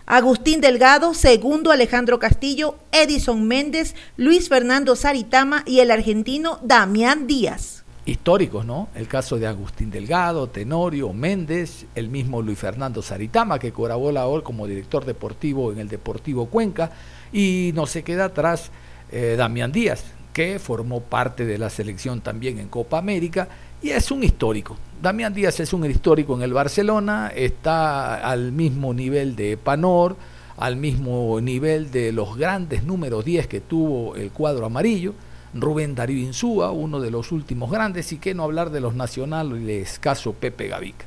[0.05, 7.85] Agustín Delgado, segundo Alejandro Castillo, Edison Méndez, Luis Fernando Saritama y el argentino Damián Díaz.
[8.05, 8.89] históricos, ¿no?
[8.95, 14.67] El caso de Agustín Delgado, Tenorio, Méndez, el mismo Luis Fernando Saritama, que colabora como
[14.67, 16.91] director deportivo en el Deportivo Cuenca,
[17.31, 18.71] y no se queda atrás
[19.09, 23.47] eh, Damián Díaz, que formó parte de la selección también en Copa América,
[23.81, 24.75] y es un histórico.
[25.01, 30.15] Damián Díaz es un histórico en el Barcelona, está al mismo nivel de Panor,
[30.57, 35.13] al mismo nivel de los grandes números 10 que tuvo el cuadro amarillo,
[35.53, 39.99] Rubén Darío Insúa, uno de los últimos grandes, y que no hablar de los nacionales,
[39.99, 41.05] caso Pepe Gavica.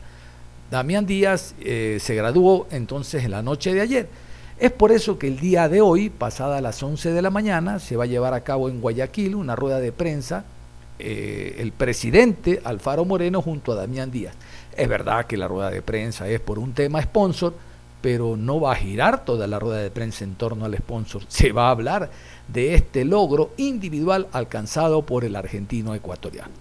[0.70, 4.08] Damián Díaz eh, se graduó entonces en la noche de ayer.
[4.58, 7.94] Es por eso que el día de hoy, pasada las 11 de la mañana, se
[7.94, 10.44] va a llevar a cabo en Guayaquil una rueda de prensa,
[10.98, 14.34] eh, el presidente Alfaro Moreno junto a Damián Díaz.
[14.74, 17.52] Es verdad que la rueda de prensa es por un tema sponsor,
[18.00, 21.22] pero no va a girar toda la rueda de prensa en torno al sponsor.
[21.28, 22.10] Se va a hablar
[22.48, 26.52] de este logro individual alcanzado por el argentino ecuatoriano.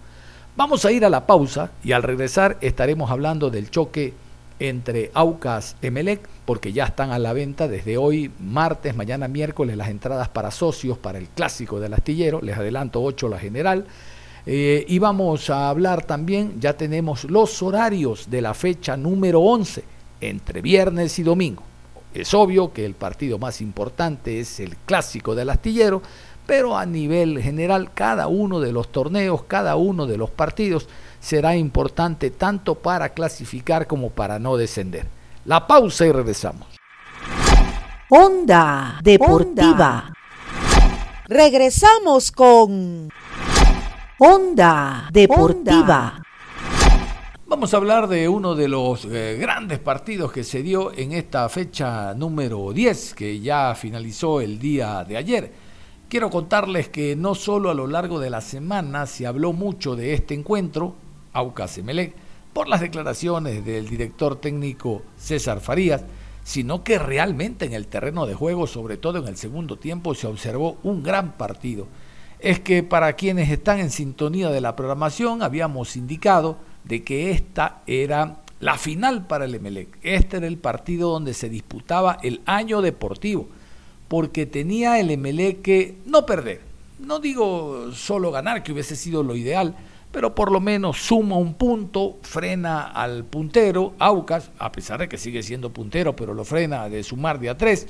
[0.57, 4.13] Vamos a ir a la pausa y al regresar estaremos hablando del choque
[4.59, 9.89] entre Aucas Emelec, porque ya están a la venta desde hoy, martes, mañana miércoles, las
[9.89, 13.85] entradas para socios para el clásico del astillero, les adelanto 8 la general.
[14.45, 19.83] Eh, y vamos a hablar también, ya tenemos los horarios de la fecha número 11,
[20.21, 21.63] entre viernes y domingo.
[22.13, 26.01] Es obvio que el partido más importante es el clásico del astillero,
[26.45, 30.87] pero a nivel general cada uno de los torneos, cada uno de los partidos
[31.25, 35.07] será importante tanto para clasificar como para no descender.
[35.45, 36.67] La pausa y regresamos.
[38.09, 40.13] Onda Deportiva.
[41.27, 43.09] Regresamos con
[44.19, 46.21] Onda Deportiva.
[47.47, 51.49] Vamos a hablar de uno de los eh, grandes partidos que se dio en esta
[51.49, 55.51] fecha número 10, que ya finalizó el día de ayer.
[56.07, 60.13] Quiero contarles que no solo a lo largo de la semana se habló mucho de
[60.13, 60.93] este encuentro,
[61.35, 62.15] Aucas Emelec,
[62.53, 66.03] por las declaraciones del director técnico César Farías,
[66.43, 70.27] sino que realmente en el terreno de juego, sobre todo en el segundo tiempo, se
[70.27, 71.87] observó un gran partido.
[72.39, 77.81] Es que para quienes están en sintonía de la programación, habíamos indicado de que esta
[77.87, 79.97] era la final para el Emelec.
[80.01, 83.49] Este era el partido donde se disputaba el año deportivo,
[84.07, 86.61] porque tenía el Emelec que no perder.
[86.99, 89.75] No digo solo ganar, que hubiese sido lo ideal,
[90.15, 95.17] pero por lo menos suma un punto, frena al puntero, Aucas, a pesar de que
[95.17, 97.85] sigue siendo puntero, pero lo frena de sumar de a tres.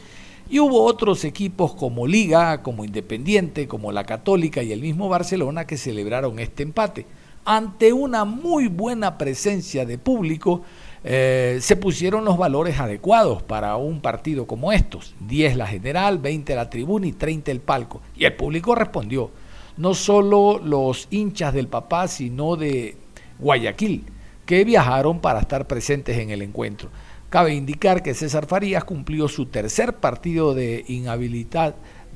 [0.49, 5.67] Y hubo otros equipos como Liga, como Independiente, como la Católica y el mismo Barcelona
[5.67, 7.05] que celebraron este empate.
[7.45, 10.63] Ante una muy buena presencia de público,
[11.03, 15.13] eh, se pusieron los valores adecuados para un partido como estos.
[15.27, 18.01] 10 la general, 20 la tribuna y 30 el palco.
[18.17, 19.29] Y el público respondió
[19.77, 22.97] no solo los hinchas del papá, sino de
[23.39, 24.05] Guayaquil,
[24.45, 26.89] que viajaron para estar presentes en el encuentro.
[27.29, 30.85] Cabe indicar que César Farías cumplió su tercer partido de,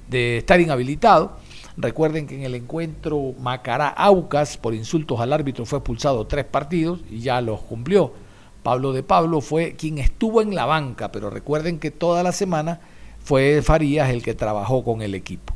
[0.09, 1.37] de estar inhabilitado.
[1.75, 7.01] Recuerden que en el encuentro Macará Aucas por insultos al árbitro fue expulsado tres partidos
[7.09, 8.13] y ya los cumplió.
[8.63, 12.81] Pablo de Pablo fue quien estuvo en la banca, pero recuerden que toda la semana
[13.19, 15.53] fue Farías el que trabajó con el equipo.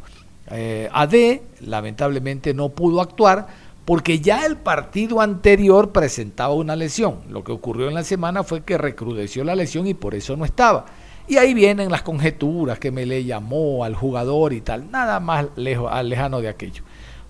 [0.52, 3.48] Eh, AD lamentablemente no pudo actuar
[3.86, 7.20] porque ya el partido anterior presentaba una lesión.
[7.30, 10.46] Lo que ocurrió en la semana fue que recrudeció la lesión y por eso no
[10.46, 10.86] estaba.
[11.28, 15.48] Y ahí vienen las conjeturas que me le llamó al jugador y tal, nada más
[15.56, 16.84] lejos, lejano de aquello.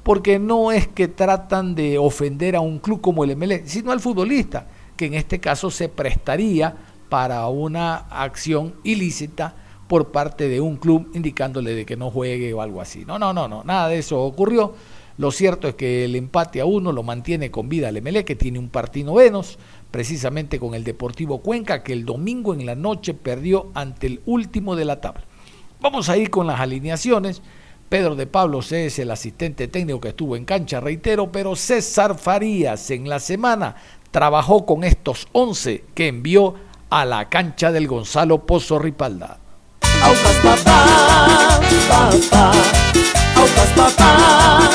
[0.03, 3.99] Porque no es que tratan de ofender a un club como el MLE, sino al
[3.99, 6.75] futbolista, que en este caso se prestaría
[7.09, 9.55] para una acción ilícita
[9.93, 13.05] por parte de un club indicándole de que no juegue o algo así.
[13.05, 14.73] No, no, no, no, nada de eso ocurrió.
[15.19, 18.35] Lo cierto es que el empate a uno lo mantiene con vida el MLE, que
[18.35, 19.59] tiene un partido menos,
[19.91, 24.75] precisamente con el Deportivo Cuenca, que el domingo en la noche perdió ante el último
[24.75, 25.25] de la tabla.
[25.79, 27.43] Vamos a ir con las alineaciones.
[27.87, 32.89] Pedro de Pablo es el asistente técnico que estuvo en cancha, reitero, pero César Farías
[32.89, 33.75] en la semana
[34.09, 36.55] trabajó con estos 11 que envió
[36.89, 39.42] a la cancha del Gonzalo Pozo Ripalda.
[40.03, 42.51] Aucas papá, papá,
[43.35, 44.69] Aucas papá,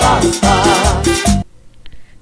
[0.00, 1.02] papá.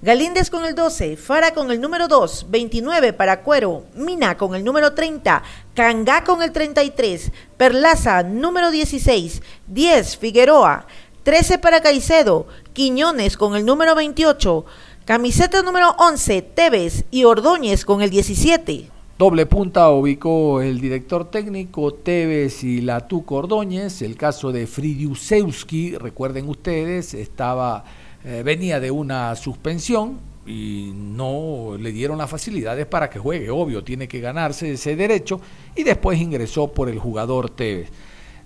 [0.02, 4.64] Galíndez con el 12, Fara con el número 2, 29 para Cuero, Mina con el
[4.64, 5.42] número 30,
[5.74, 10.86] Cangá con el 33, Perlaza número 16, 10 Figueroa,
[11.22, 14.64] 13 para Caicedo, Quiñones con el número 28,
[15.04, 18.99] camiseta número 11 Tevez y Ordóñez con el 17.
[19.20, 24.00] Doble punta ubicó el director técnico Tevez y Latú Cordóñez.
[24.00, 27.85] El caso de Fridiusewski, recuerden ustedes, estaba,
[28.24, 33.50] eh, venía de una suspensión y no le dieron las facilidades para que juegue.
[33.50, 35.38] Obvio, tiene que ganarse ese derecho
[35.76, 37.90] y después ingresó por el jugador Tevez.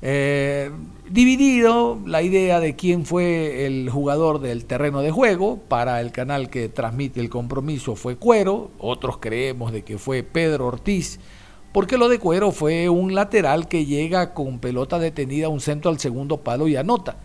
[0.06, 0.70] Eh,
[1.08, 5.58] dividido la idea de quién fue el jugador del terreno de juego.
[5.66, 10.66] Para el canal que transmite el compromiso fue Cuero, otros creemos de que fue Pedro
[10.66, 11.20] Ortiz,
[11.72, 15.90] porque lo de Cuero fue un lateral que llega con pelota detenida a un centro
[15.90, 17.16] al segundo palo y anota,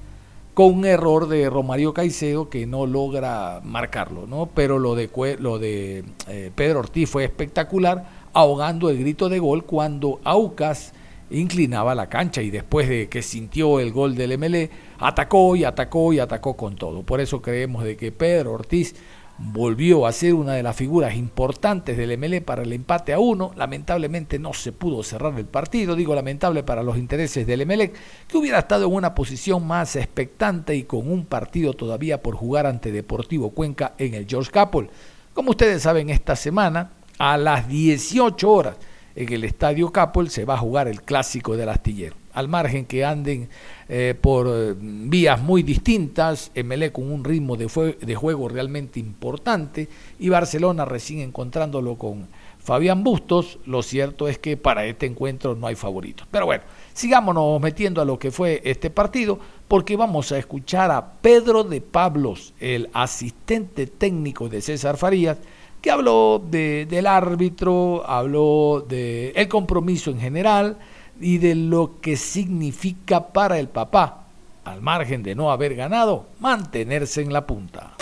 [0.54, 4.46] con un error de Romario Caicedo que no logra marcarlo, ¿no?
[4.56, 9.66] Pero lo de, lo de eh, Pedro Ortiz fue espectacular, ahogando el grito de gol
[9.66, 10.94] cuando Aucas
[11.32, 14.70] inclinaba la cancha y después de que sintió el gol del MLE,
[15.00, 17.04] atacó y atacó y atacó con todo.
[17.04, 18.96] Por eso creemos de que Pedro Ortiz
[19.42, 23.54] volvió a ser una de las figuras importantes del MLE para el empate a uno.
[23.56, 27.94] Lamentablemente no se pudo cerrar el partido, digo lamentable para los intereses del MLE,
[28.28, 32.66] que hubiera estado en una posición más expectante y con un partido todavía por jugar
[32.66, 34.90] ante Deportivo Cuenca en el George Capel.
[35.34, 38.76] Como ustedes saben, esta semana a las 18 horas
[39.16, 42.16] en el Estadio Capol se va a jugar el clásico del astillero.
[42.34, 43.50] Al margen que anden
[43.90, 49.90] eh, por eh, vías muy distintas, MLE con un ritmo de, de juego realmente importante
[50.20, 52.28] y Barcelona recién encontrándolo con
[52.60, 56.28] Fabián Bustos, lo cierto es que para este encuentro no hay favoritos.
[56.30, 61.14] Pero bueno, sigámonos metiendo a lo que fue este partido, porque vamos a escuchar a
[61.14, 65.38] Pedro de Pablos, el asistente técnico de César Farías,
[65.82, 70.78] que habló de, del árbitro, habló del el compromiso en general
[71.20, 74.26] y de lo que significa para el papá,
[74.66, 77.94] al margen de no haber ganado, mantenerse en la punta.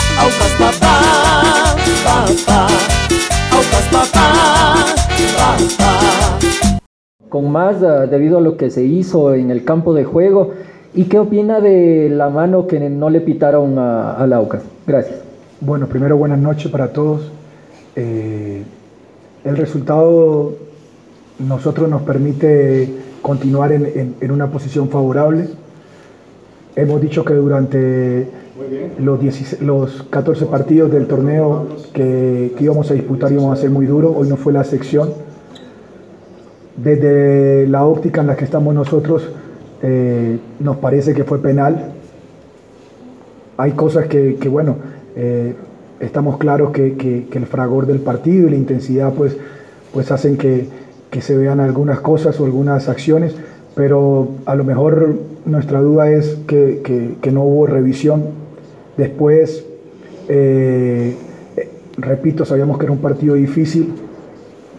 [7.30, 10.54] Con más eh, debido a lo que se hizo en el campo de juego.
[10.94, 14.64] ¿Y qué opina de la mano que no le pitaron a, a Aucas?
[14.88, 15.20] Gracias.
[15.60, 17.32] Bueno, primero buenas noches para todos.
[18.00, 18.62] Eh,
[19.44, 20.54] el resultado
[21.40, 22.94] nosotros nos permite
[23.24, 25.50] continuar en, una posición favorable.
[26.76, 28.28] Hemos dicho que durante
[29.00, 34.14] los, los 14 partidos del torneo que, íbamos a disputar íbamos a ser muy duros.
[34.16, 35.10] Hoy no fue la sección.
[36.76, 39.28] Desde la óptica en la que estamos nosotros,
[39.82, 41.94] eh, nos parece que fue penal.
[43.58, 44.76] Hay cosas que, bueno,
[45.16, 45.56] eh,
[46.00, 49.38] estamos claros que, el fragor del partido y la intensidad pues,
[49.94, 50.68] pues hacen que,
[51.22, 53.36] se vean algunas cosas o algunas acciones,
[53.74, 58.24] pero a lo mejor nuestra duda es que, no hubo revisión.
[58.98, 59.66] Después,
[60.28, 61.16] eh,
[61.98, 63.94] repito, sabíamos que era un partido difícil,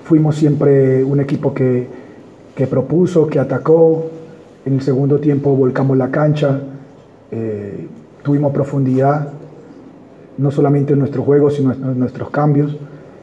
[0.05, 1.89] fuimos siempre un equipo que,
[2.71, 4.11] propuso, que atacó,
[4.65, 6.61] en el segundo tiempo volcamos la cancha,
[7.31, 7.87] eh,
[8.23, 9.33] tuvimos profundidad,
[10.39, 12.77] no solamente en nuestro juego, sino en nuestros cambios.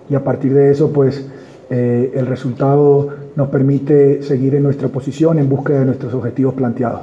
[0.10, 1.28] Y a partir de eso, pues
[1.70, 7.02] eh, el resultado nos permite seguir en nuestra posición en búsqueda de nuestros objetivos planteados.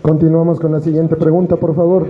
[0.00, 2.06] Continuamos con la siguiente pregunta, por favor.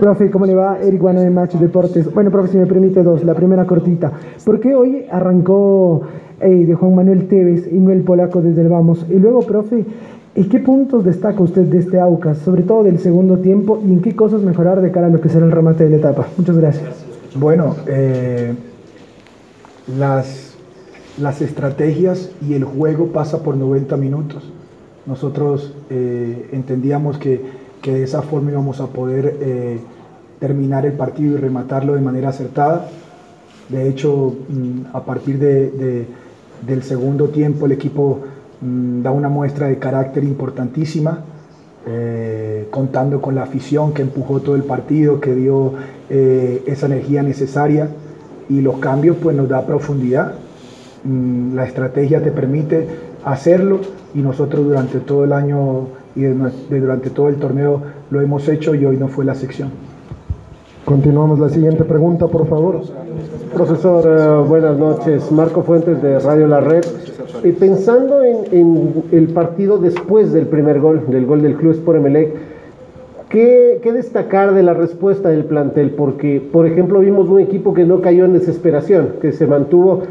[0.00, 0.78] Profe, ¿cómo le va?
[0.80, 2.12] Eric Guano de Match Deportes.
[2.12, 3.24] Bueno, profe, si me permite dos.
[3.24, 4.12] La primera cortita.
[4.44, 6.02] ¿Por qué hoy arrancó
[6.40, 9.04] eh, de Juan Manuel Tevez y no el polaco desde el Vamos?
[9.10, 9.84] Y luego, profe,
[10.34, 14.00] ¿Y qué puntos destaca usted de este AUCAS, sobre todo del segundo tiempo, y en
[14.00, 16.28] qué cosas mejorar de cara a lo que será el remate de la etapa?
[16.36, 17.04] Muchas gracias.
[17.34, 18.54] Bueno, eh,
[19.98, 20.54] las,
[21.18, 24.48] las estrategias y el juego pasa por 90 minutos.
[25.04, 27.40] Nosotros eh, entendíamos que,
[27.82, 29.80] que, de esa forma íbamos a poder eh,
[30.38, 32.88] terminar el partido y rematarlo de manera acertada.
[33.68, 36.06] De hecho, mm, a partir de,
[36.64, 38.20] del segundo tiempo el equipo
[38.60, 41.20] Mm, da una muestra de carácter importantísima,
[41.86, 45.72] eh, contando con la afición que empujó todo el partido, que dio
[46.10, 47.88] eh, esa energía necesaria
[48.50, 50.34] y los cambios pues nos da profundidad.
[51.04, 52.86] Mm, la estrategia te permite
[53.24, 53.80] hacerlo
[54.14, 57.80] y nosotros durante todo el año y durante todo el torneo
[58.10, 59.70] lo hemos hecho y hoy no fue la sección.
[60.84, 62.80] Continuamos la siguiente pregunta, por favor.
[63.54, 65.30] Profesor, eh, buenas noches.
[65.30, 66.84] Marco Fuentes de Radio La Red.
[67.42, 72.34] Y pensando en, el partido después del primer gol, del gol del Club Sport Emelec,
[73.30, 75.90] ¿qué, destacar de la respuesta del plantel?
[75.90, 80.02] Porque, por ejemplo, vimos un equipo que no cayó en desesperación, que se mantuvo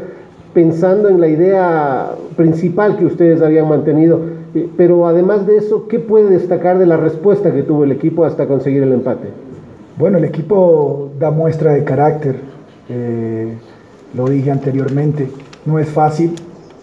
[0.52, 4.20] pensando en la idea principal que ustedes habían mantenido.
[4.54, 8.24] Eh, pero además de eso, ¿qué puede destacar de la respuesta que tuvo el equipo
[8.24, 9.28] hasta conseguir el empate?
[9.96, 12.36] Bueno, el equipo da muestra de carácter,
[12.88, 13.52] eh,
[14.14, 15.28] lo dije anteriormente,
[15.66, 16.34] no es fácil,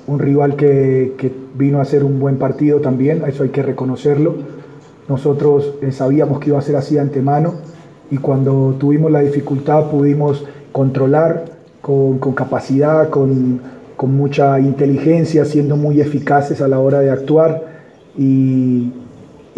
[0.08, 1.14] un rival que,
[1.58, 4.36] vino a hacer un buen partido también, eso hay que reconocerlo.
[5.10, 7.56] Nosotros eh, sabíamos que iba a ser así de antemano
[8.12, 11.46] y cuando tuvimos la dificultad pudimos controlar
[11.82, 13.60] con, capacidad, con,
[14.04, 17.64] mucha inteligencia, siendo muy eficaces a la hora de actuar
[18.18, 18.94] y,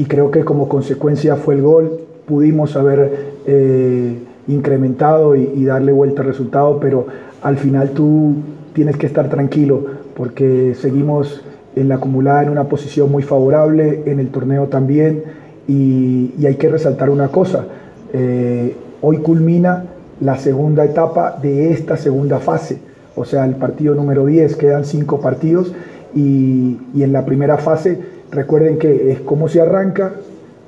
[0.07, 6.21] creo que como consecuencia fue el gol, pudimos haber eh, incrementado y, y darle vuelta
[6.21, 7.05] al resultado, pero
[7.43, 8.35] al final tú
[8.73, 11.41] tienes que estar tranquilo porque seguimos
[11.77, 15.23] en la acumulada en una posición muy favorable, en el torneo también,
[15.65, 17.63] y, hay que resaltar una cosa,
[18.11, 19.85] eh, hoy culmina
[20.19, 22.79] la segunda etapa de esta segunda fase,
[23.15, 25.71] o sea, el partido número 10, quedan cinco partidos,
[26.13, 27.97] y, y en la primera fase,
[28.29, 30.15] recuerden que es cómo se arranca,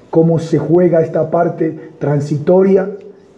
[0.10, 2.90] cómo se juega esta parte transitoria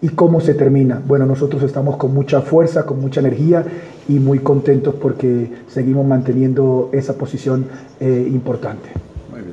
[0.04, 1.02] y cómo se termina.
[1.08, 3.64] Bueno, nosotros estamos con mucha fuerza, con mucha energía
[4.10, 7.66] y muy contentos porque seguimos manteniendo esa posición
[8.02, 8.90] eh, importante.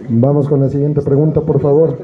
[0.09, 1.97] Vamos con la siguiente pregunta, por favor.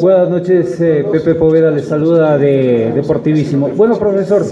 [0.00, 3.68] Buenas noches, eh, Pepe Poveda les saluda de Deportivísimo.
[3.76, 4.42] Bueno, profesor,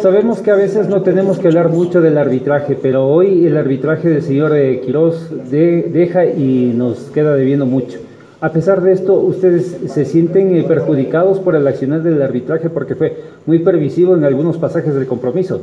[0.00, 4.08] sabemos que a veces no tenemos que hablar mucho del arbitraje, pero hoy el arbitraje
[4.08, 8.00] del señor eh, Quirós deja y nos queda debiendo mucho.
[8.42, 12.94] A pesar de esto, ¿ustedes se sienten eh, perjudicados por el accionar del arbitraje porque
[12.94, 13.16] fue
[13.46, 15.62] muy permisivo en algunos pasajes del compromiso?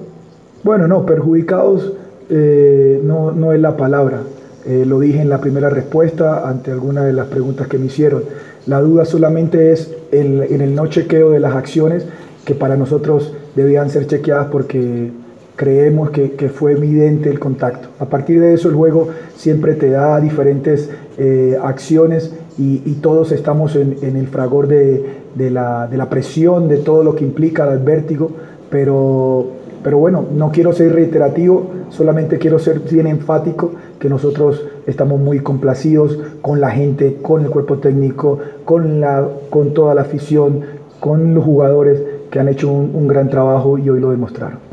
[0.63, 1.93] Bueno, no, perjudicados
[2.29, 4.21] no, no es la palabra.
[4.65, 8.23] lo dije en la primera respuesta ante alguna de las preguntas que me hicieron.
[8.67, 12.05] La duda solamente es en el no chequeo de las acciones
[12.45, 15.11] que para nosotros debían ser chequeadas porque
[15.59, 17.89] creemos que, fue evidente el contacto.
[17.99, 23.77] A partir de eso el juego siempre te da diferentes eh, acciones y, todos estamos
[23.77, 28.31] en, el fragor de, la, de, la, presión, de todo lo que implica el vértigo,
[28.69, 29.47] pero,
[29.81, 35.39] pero bueno, no quiero ser reiterativo, solamente quiero ser bien enfático que nosotros estamos muy
[35.39, 40.61] complacidos con la gente, con el cuerpo técnico, con, la, con toda la afición,
[40.99, 44.68] con los jugadores que han hecho un gran trabajo y hoy lo demostraron.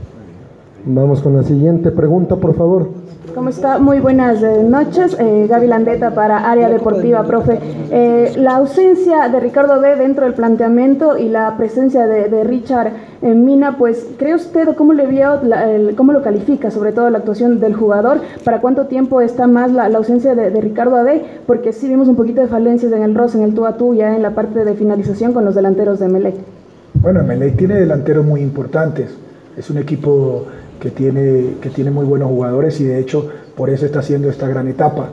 [0.89, 2.89] Vamos con la siguiente pregunta, por favor.
[3.35, 3.81] ¿Cómo está?
[3.81, 5.17] Muy buenas eh, noches.
[5.19, 7.59] Eh, Gaby Landeta para Área Deportiva, profe.
[7.91, 13.45] Eh, la ausencia de Ricardo D dentro del planteamiento y la presencia de, Richard en
[13.45, 15.41] Mina, pues, ¿cree usted cómo le vio,
[15.97, 18.21] cómo lo califica, sobre todo la actuación del jugador?
[18.45, 21.21] ¿Para cuánto tiempo está más la, ausencia de, Ricardo AD?
[21.49, 23.95] Porque sí vimos un poquito de falencias en el roce, en el tú a tú,
[23.95, 26.37] ya en la parte de finalización con los delanteros de Melec.
[26.95, 29.13] Bueno, Melec tiene delanteros muy importantes.
[29.57, 30.45] Es un equipo
[30.81, 34.49] que tiene, que tiene muy buenos jugadores y de hecho por eso está haciendo esta
[34.49, 35.11] gran etapa.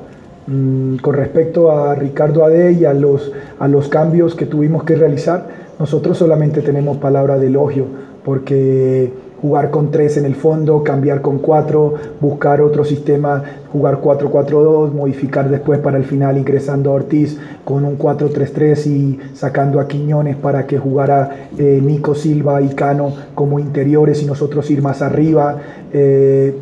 [0.48, 4.96] Mm, con respecto a Ricardo Ade y a los, a los cambios que tuvimos que
[4.96, 5.48] realizar,
[5.80, 7.86] nosotros solamente tenemos palabra de elogio
[8.24, 9.12] porque
[9.44, 15.50] jugar con tres en el fondo, cambiar con cuatro, buscar otro sistema, jugar 4-4-2, modificar
[15.50, 20.66] después para el final ingresando a Ortiz con un 4-3-3 y sacando a Quiñones para
[20.66, 25.58] que jugara eh, Nico Silva y Cano como interiores y nosotros ir más arriba.
[25.92, 26.58] Eh,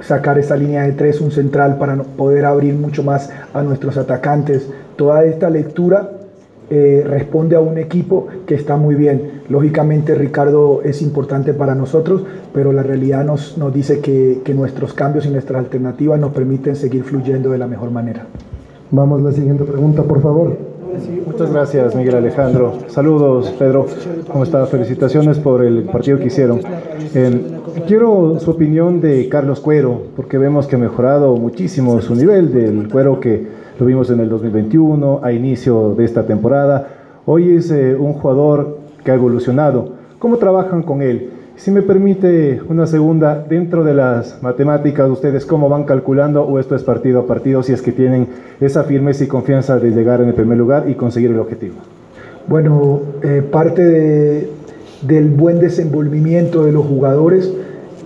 [0.00, 4.66] sacar esa línea de tres, un central para poder abrir mucho más a nuestros atacantes.
[4.96, 6.21] Toda esta lectura
[6.70, 9.42] eh, responde a un equipo que está muy bien.
[9.48, 12.22] Lógicamente Ricardo es importante para nosotros,
[12.54, 16.76] pero la realidad nos, nos dice que, que nuestros cambios y nuestras alternativas nos permiten
[16.76, 18.26] seguir fluyendo de la mejor manera.
[18.90, 20.56] Vamos a la siguiente pregunta, por favor.
[21.26, 22.74] Muchas gracias, Miguel Alejandro.
[22.88, 23.86] Saludos, Pedro.
[24.30, 24.66] ¿Cómo está?
[24.66, 26.60] Felicitaciones por el partido que hicieron.
[27.86, 32.88] quiero su opinión de Carlos Cuero, porque vemos que ha mejorado muchísimo su nivel del
[32.90, 36.88] Cuero que lo vimos en el 2021, a inicio de esta temporada.
[37.24, 39.94] Hoy es eh, un jugador que ha evolucionado.
[40.18, 41.30] ¿Cómo trabajan con él?
[41.56, 46.74] Si me permite una segunda, dentro de las matemáticas, ustedes cómo van calculando o esto
[46.74, 48.26] es partido a partido, si es que tienen
[48.60, 51.76] esa firmeza y confianza de llegar en el primer lugar y conseguir el objetivo.
[52.48, 54.48] Bueno, eh, parte
[55.02, 57.52] del buen desenvolvimiento de los jugadores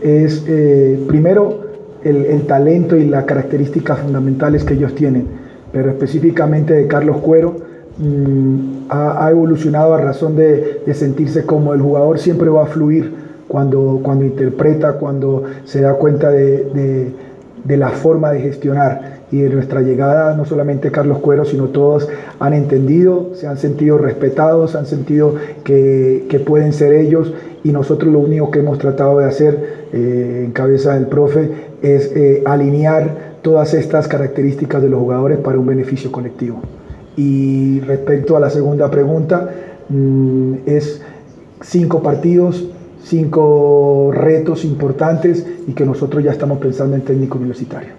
[0.03, 1.61] es eh, primero
[2.05, 5.46] el, el talento y las características fundamentales que ellos tienen
[5.77, 7.55] pero específicamente de Carlos Cuero,
[7.99, 13.13] mm, ha, evolucionado a razón de, sentirse como el jugador siempre va a fluir
[13.47, 17.13] cuando, cuando interpreta, cuando se da cuenta de,
[17.69, 19.17] la forma de gestionar.
[19.31, 22.09] Y de nuestra llegada, no solamente Carlos Cuero, sino todos
[22.39, 28.21] han entendido, se han sentido respetados, han sentido que, pueden ser ellos y nosotros lo
[28.21, 31.51] único que hemos tratado de hacer eh, en cabeza del profe
[31.83, 36.61] es eh, alinear todas estas características de los jugadores para un beneficio colectivo.
[37.17, 39.49] Y respecto a la segunda pregunta,
[39.89, 41.01] mm, es
[41.61, 42.65] cinco partidos,
[43.05, 47.91] cinco retos importantes y que nosotros ya estamos pensando en técnico universitario.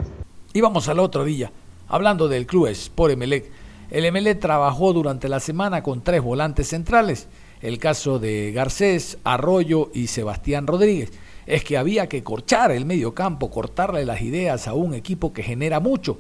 [0.52, 1.50] Y vamos al otro día,
[1.88, 3.46] hablando del club Sport Emelec.
[3.90, 7.30] El Emelec trabajó durante la semana con tres volantes centrales,
[7.62, 11.14] el caso de Garcés, Arroyo y Sebastián Rodríguez
[11.48, 15.42] es que había que corchar el medio campo, cortarle las ideas a un equipo que
[15.42, 16.20] genera mucho.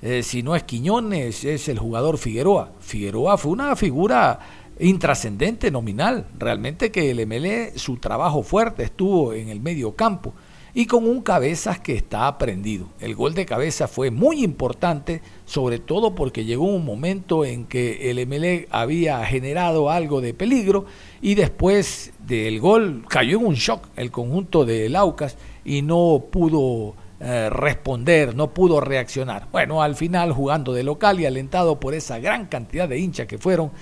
[0.00, 2.72] Eh, si no es Quiñones, es el jugador Figueroa.
[2.80, 4.38] Figueroa fue una figura
[4.78, 6.28] intrascendente, nominal.
[6.38, 10.32] Realmente que el MLE, su trabajo fuerte estuvo en el medio campo
[10.74, 12.86] y con un cabezas que está aprendido.
[13.00, 18.10] El gol de cabeza fue muy importante, sobre todo porque llegó un momento en que
[18.10, 20.86] el MLE había generado algo de peligro
[21.20, 26.94] y después del gol cayó en un shock el conjunto de Laucas y no pudo
[27.20, 29.48] eh, responder, no pudo reaccionar.
[29.52, 33.36] Bueno, al final jugando de local y alentado por esa gran cantidad de hinchas que
[33.36, 33.72] fueron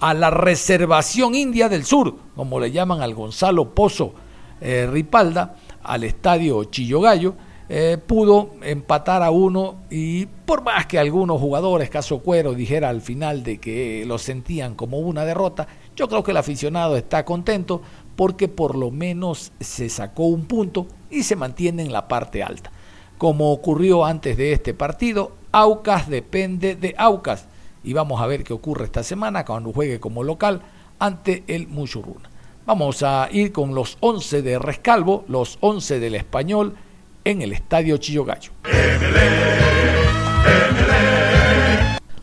[0.00, 4.14] a la reservación india del sur, como le llaman al Gonzalo Pozo
[4.60, 7.34] eh, Ripalda, al estadio Chillogallo,
[7.68, 13.00] eh, pudo empatar a uno y por más que algunos jugadores, caso Cuero, dijera al
[13.00, 15.66] final de que lo sentían como una derrota,
[15.96, 17.80] yo creo que el aficionado está contento
[18.16, 22.70] porque por lo menos se sacó un punto y se mantiene en la parte alta.
[23.16, 27.46] Como ocurrió antes de este partido, Aucas depende de Aucas
[27.82, 30.62] y vamos a ver qué ocurre esta semana cuando juegue como local
[30.98, 32.28] ante el Muchurruna.
[32.66, 36.74] Vamos a ir con los 11 de Rescalvo, los 11 del Español
[37.22, 38.52] en el Estadio Chillogallo.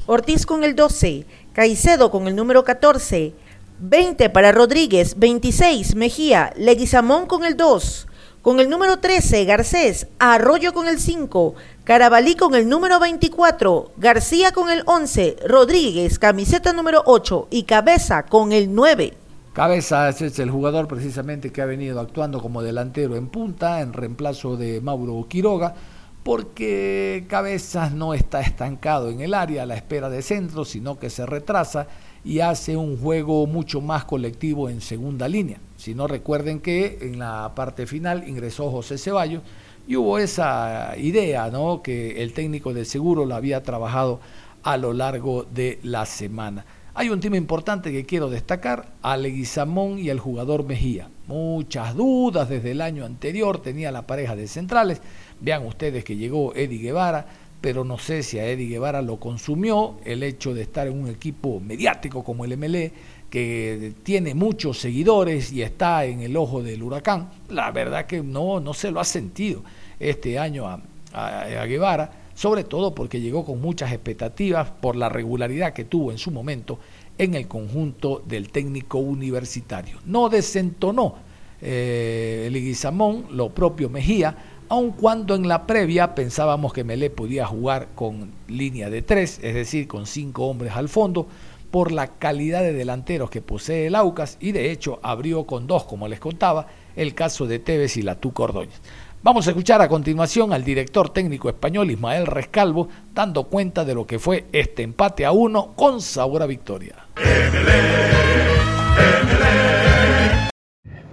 [0.08, 3.34] Ortiz con el 12, Caicedo con el número 14,
[3.82, 8.08] 20 para Rodríguez, 26 Mejía, Leguizamón con el 2,
[8.42, 14.52] con el número 13 Garcés, Arroyo con el 5, Carabalí con el número 24, García
[14.52, 19.21] con el 11, Rodríguez, camiseta número 8 y Cabeza con el 9.
[19.54, 24.56] Cabeza es el jugador precisamente que ha venido actuando como delantero en punta en reemplazo
[24.56, 25.76] de Mauro Quiroga,
[26.24, 31.10] porque Cabezas no está estancado en el área a la espera de centro, sino que
[31.10, 31.88] se retrasa
[32.24, 35.60] y hace un juego mucho más colectivo en segunda línea.
[35.76, 39.44] Si no recuerden que en la parte final ingresó José Ceballos
[39.86, 41.82] y hubo esa idea, ¿no?
[41.82, 44.22] Que el técnico de seguro lo había trabajado
[44.64, 46.66] a lo largo de la semana.
[46.94, 51.10] Hay un tema importante que quiero destacar, a Leguizamón y al jugador Mejía.
[51.26, 55.02] Muchas dudas desde el año anterior tenía la pareja de centrales.
[55.40, 57.26] Vean ustedes que llegó Eddie Guevara,
[57.62, 61.08] pero no sé si a Eddie Guevara lo consumió el hecho de estar en un
[61.08, 62.92] equipo mediático como el MLE,
[63.30, 67.30] que tiene muchos seguidores y está en el ojo del huracán.
[67.48, 69.64] La verdad que no, no se lo ha sentido
[69.98, 70.82] este año a,
[71.14, 76.18] a Guevara sobre todo porque llegó con muchas expectativas por la regularidad que tuvo en
[76.18, 76.80] su momento
[77.20, 80.00] en el conjunto del técnico universitario.
[80.08, 81.18] No desentonó
[81.62, 84.36] eh, el Iguizamón, lo propio Mejía,
[84.70, 89.54] aun cuando en la previa pensábamos que Melé podía jugar con línea de tres, es
[89.54, 91.28] decir, con cinco hombres al fondo,
[91.70, 95.84] por la calidad de delanteros que posee el Aucas y de hecho abrió con dos,
[95.84, 96.66] como les contaba,
[96.96, 98.82] el caso de Tevez y Latú Cordóñez.
[99.24, 104.08] Vamos a escuchar a continuación al director técnico español Ismael Rescalvo dando cuenta de lo
[104.08, 106.96] que fue este empate a uno con sabor a victoria.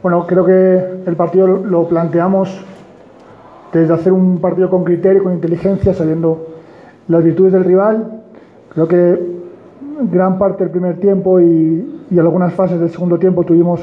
[0.03, 2.49] Bueno, creo que el partido lo planteamos
[3.75, 6.47] desde hacer un partido con criterio, con inteligencia, sabiendo
[7.09, 8.23] las virtudes del rival.
[8.71, 9.19] Creo que
[10.11, 13.83] gran parte del primer tiempo y, algunas fases del segundo tiempo tuvimos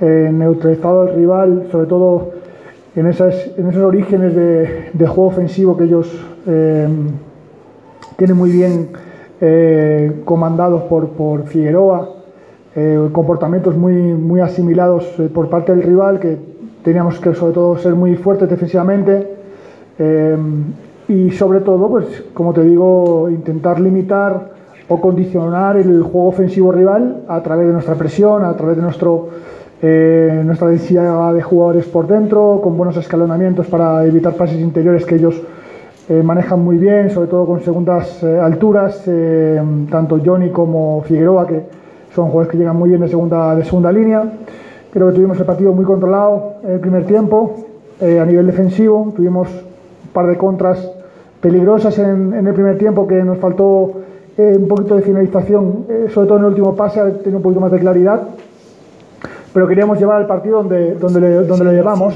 [0.00, 2.35] eh, neutralizado al rival, sobre todo
[2.96, 6.10] en, esas, en esos orígenes de, juego ofensivo que ellos
[6.46, 6.88] eh,
[8.16, 8.88] tienen muy bien
[9.40, 12.08] eh, comandados por, por Figueroa,
[12.74, 16.38] eh, comportamientos muy, muy asimilados por parte del rival, que
[16.82, 19.34] teníamos que sobre todo ser muy fuertes defensivamente
[21.08, 24.50] y sobre todo, pues como te digo, intentar limitar
[24.88, 29.28] o condicionar el juego ofensivo rival a través de nuestra presión, a través de nuestro
[29.82, 35.16] eh, nuestra densidad de jugadores por dentro, con buenos escalonamientos para evitar pases interiores que
[35.16, 35.38] ellos
[36.08, 39.04] eh, manejan muy bien, sobre todo con segundas eh, alturas,
[39.90, 41.62] tanto Johnny como Figueroa, que
[42.14, 44.22] son jugadores que llegan muy bien de segunda, de segunda línea.
[44.90, 47.56] Creo que tuvimos el partido muy controlado en el primer tiempo,
[48.00, 50.90] a nivel defensivo, tuvimos un par de contras
[51.40, 53.92] peligrosas en, en el primer tiempo que nos faltó
[54.38, 57.78] un poquito de finalización, sobre todo en el último pase, tener un poquito más de
[57.78, 58.22] claridad
[59.56, 62.12] pero queríamos llevar el partido donde, donde, le, donde lo llevamos,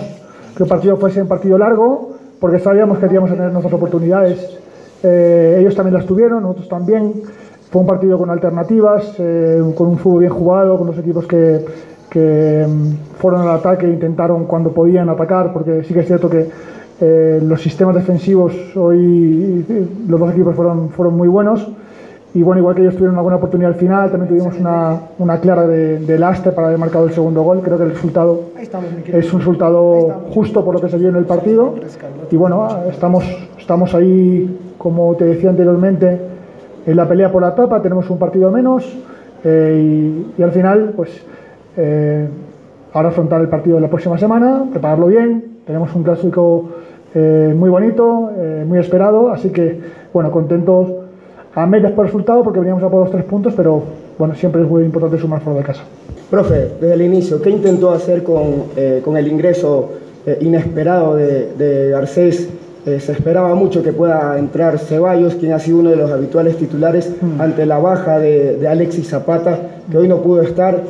[0.54, 4.58] que el partido fuese un partido largo, porque sabíamos que queríamos tener nuestras oportunidades.
[5.02, 7.14] Eh, ellos también las tuvieron, nosotros también.
[7.70, 11.64] Fue un partido con alternativas, eh, con un fútbol bien jugado, con los equipos que,
[12.10, 16.28] que mm, fueron al ataque e intentaron cuando podían atacar, porque sí que es cierto
[16.28, 16.46] que
[17.00, 19.64] eh, los sistemas defensivos hoy,
[20.06, 21.66] los dos equipos fueron, fueron muy buenos.
[22.32, 25.40] Y bueno, igual que ellos tuvieron una buena oportunidad al final, también tuvimos una, una
[25.40, 27.60] clara de, de lastre para haber marcado el segundo gol.
[27.60, 28.42] Creo que el resultado
[29.06, 31.74] es un resultado justo por lo que se vio en el partido.
[32.30, 33.24] Y bueno, estamos,
[33.58, 36.20] estamos ahí, como te decía anteriormente,
[36.86, 38.96] en la pelea por la tapa, tenemos un partido menos.
[39.44, 41.24] Eh, y, al final, pues
[41.76, 42.28] eh,
[42.92, 45.58] ahora afrontar el partido de la próxima semana, prepararlo bien.
[45.66, 46.68] Tenemos un clásico
[47.14, 48.30] eh, muy bonito,
[48.66, 49.30] muy esperado.
[49.30, 49.80] Así que,
[50.12, 50.88] bueno, contentos
[51.54, 53.82] a medias por resultado porque veníamos a por los tres puntos, pero
[54.18, 55.82] bueno, siempre es muy importante sumar fuera de casa.
[56.30, 59.90] Profe, desde el inicio, ¿qué intentó hacer con, eh, con el ingreso
[60.26, 62.48] eh, inesperado de, de Garcés?
[62.86, 66.56] Eh, se esperaba mucho que pueda entrar Ceballos, quien ha sido uno de los habituales
[66.56, 67.40] titulares mm.
[67.40, 69.58] ante la baja de, de, Alexis Zapata,
[69.90, 70.80] que hoy no pudo estar,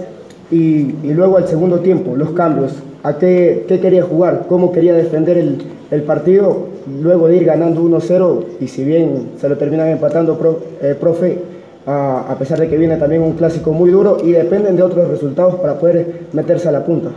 [0.52, 2.74] y, y luego al segundo tiempo, los cambios.
[3.02, 6.68] a qué, qué, quería jugar, cómo quería defender el, el, partido,
[7.00, 11.38] luego de ir ganando 1-0 y si bien se lo terminan empatando, pro, eh, profe,
[11.86, 15.08] a, a, pesar de que viene también un clásico muy duro y dependen de otros
[15.08, 17.10] resultados para poder meterse a la punta.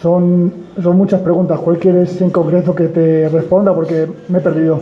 [0.00, 0.52] Son,
[0.82, 3.74] son muchas preguntas, ¿cuál quieres en concreto que te responda?
[3.74, 4.80] Porque me he perdido.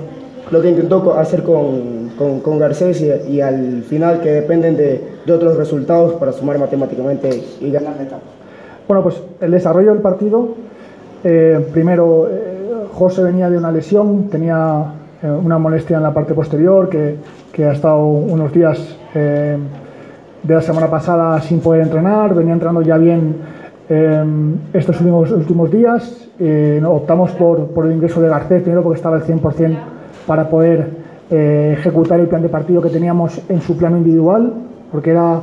[0.50, 5.00] Lo que intentó hacer con, con, con Garcés y, y, al final que dependen de,
[5.26, 8.22] de otros resultados para sumar matemáticamente y ganar la etapa.
[8.86, 10.54] Bueno, pues el desarrollo del partido,
[11.22, 12.47] eh, primero eh,
[12.92, 14.84] José venía de una lesión, tenía
[15.22, 17.16] eh, una molestia en la parte posterior que,
[17.52, 19.56] que ha estado unos días eh,
[20.42, 23.36] de la semana pasada sin poder entrenar, venía entrando ya bien
[23.88, 24.24] eh,
[24.72, 26.24] estos últimos, últimos días,
[26.86, 29.76] optamos por, el ingreso de Garcés, primero porque estaba al 100%
[30.26, 34.52] para poder ejecutar el plan de partido que teníamos en su plano individual,
[34.92, 35.40] porque era,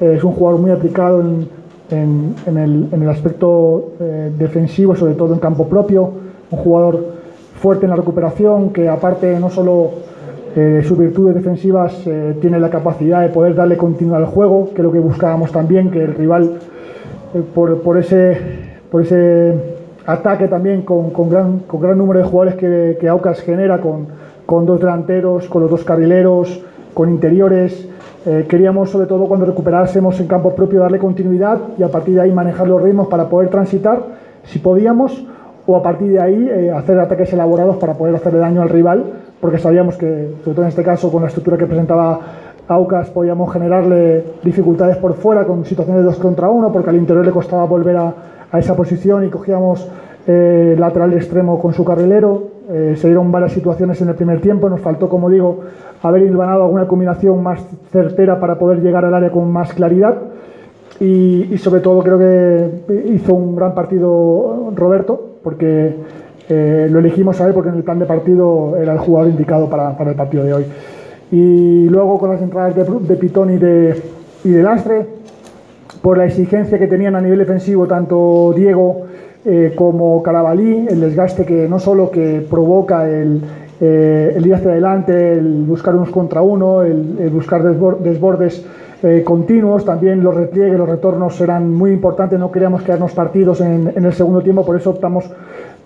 [0.00, 1.48] es un jugador muy aplicado en
[2.46, 6.10] el, en el, aspecto eh, defensivo, sobre todo en campo propio,
[6.50, 7.04] un jugador
[7.60, 9.90] fuerte en la recuperación, que aparte no solo
[10.56, 14.76] eh, sus virtudes defensivas eh, tiene la capacidad de poder darle continuidad al juego, que
[14.76, 16.58] es lo que buscábamos también, que el rival
[17.34, 18.38] eh, por, por, ese,
[18.90, 19.54] por ese
[20.06, 24.06] ataque también con, con, gran, con gran número de jugadores que, que Aucas genera, con,
[24.46, 26.62] con dos delanteros, con los dos carrileros,
[26.94, 27.88] con interiores,
[28.26, 32.22] eh, queríamos, sobre todo cuando recuperásemos en campo propio, darle continuidad y a partir de
[32.22, 34.02] ahí manejar los ritmos para poder transitar,
[34.44, 35.24] si podíamos,
[35.68, 39.04] o a partir de ahí eh, hacer ataques elaborados para poder hacerle daño al rival,
[39.38, 42.18] porque sabíamos que, sobre todo en este caso, con la estructura que presentaba
[42.68, 47.24] Aucas, podíamos generarle dificultades por fuera con situaciones de dos contra uno, porque al interior
[47.24, 48.14] le costaba volver a,
[48.50, 49.86] a esa posición y cogíamos
[50.26, 52.44] eh, lateral extremo con su carrilero.
[52.70, 55.60] Eh, se dieron varias situaciones en el primer tiempo, nos faltó, como digo,
[56.02, 57.60] haber hilvanado alguna combinación más
[57.90, 60.14] certera para poder llegar al área con más claridad.
[60.98, 65.96] Y, y sobre todo creo que hizo un gran partido Roberto, porque
[66.48, 69.68] eh, lo elegimos a él porque en el plan de partido era el jugador indicado
[69.68, 70.64] para, para el partido de hoy.
[71.30, 74.02] Y luego con las entradas de, de Pitón y de,
[74.44, 75.06] y de Lastre,
[76.00, 79.02] por la exigencia que tenían a nivel defensivo tanto Diego
[79.44, 83.42] eh, como Carabalí, el desgaste que no solo que provoca el,
[83.80, 88.64] eh, el ir hacia adelante, el buscar unos contra uno, el, el buscar desbordes
[89.02, 93.92] eh, continuos, también los repliegues, los retornos serán muy importantes, no queríamos quedarnos partidos en,
[93.94, 95.30] el segundo tiempo, por eso optamos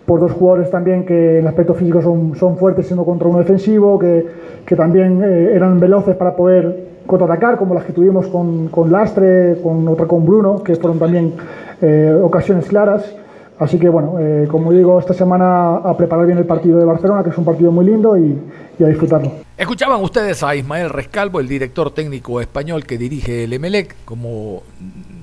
[0.07, 3.99] por dos jugadores también que en aspecto físico son, son fuertes siendo contra uno defensivo,
[3.99, 4.27] que,
[4.65, 9.57] que también eh, eran veloces para poder contraatacar, como las que tuvimos con, con Lastre,
[9.63, 11.35] con otra con Bruno, que fueron también
[11.81, 13.15] eh, ocasiones claras.
[13.59, 17.23] Así que bueno, eh, como digo, esta semana a preparar bien el partido de Barcelona,
[17.23, 18.39] que es un partido muy lindo y,
[18.83, 19.31] a disfrutarlo.
[19.57, 24.65] Escuchaban ustedes a Ismael Rescalvo, el director técnico español que dirige el Emelec, como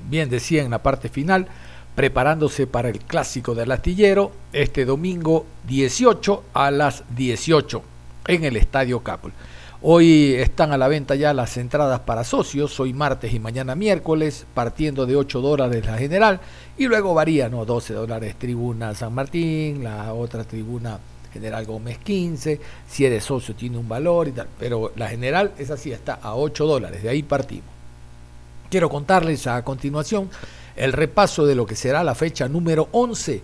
[0.08, 1.46] bien decía en la parte final,
[1.94, 7.82] preparándose para el clásico del astillero este domingo 18 a las 18
[8.28, 9.32] en el Estadio Capul.
[9.82, 14.44] Hoy están a la venta ya las entradas para socios, hoy martes y mañana miércoles,
[14.52, 16.38] partiendo de 8 dólares la general,
[16.76, 17.64] y luego varía, ¿no?
[17.64, 20.98] 12 dólares tribuna San Martín, la otra tribuna
[21.32, 22.60] General Gómez 15,
[22.90, 26.34] si eres socio tiene un valor y tal, pero la general es así, está a
[26.34, 27.70] 8 dólares, de ahí partimos.
[28.68, 30.28] Quiero contarles a continuación
[30.76, 33.40] el repaso de lo que será la fecha número 11,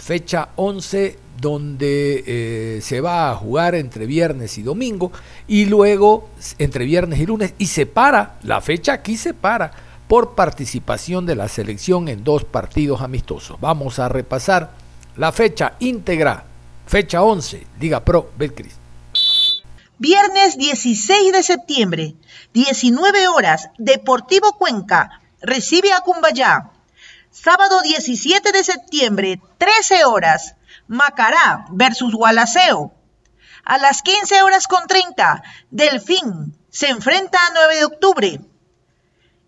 [0.00, 5.12] fecha 11 donde eh, se va a jugar entre viernes y domingo
[5.46, 6.28] y luego
[6.58, 9.72] entre viernes y lunes y se para, la fecha aquí se para
[10.06, 13.60] por participación de la selección en dos partidos amistosos.
[13.60, 14.72] Vamos a repasar
[15.16, 16.44] la fecha íntegra,
[16.86, 18.76] fecha 11, Liga Pro Betcris.
[19.98, 22.14] Viernes 16 de septiembre,
[22.54, 26.70] 19 horas, Deportivo Cuenca recibe a Cumbayá.
[27.32, 30.56] Sábado 17 de septiembre, 13 horas,
[30.88, 32.92] Macará versus Gualaceo.
[33.64, 38.40] A las 15 horas con 30, Delfín se enfrenta a 9 de octubre.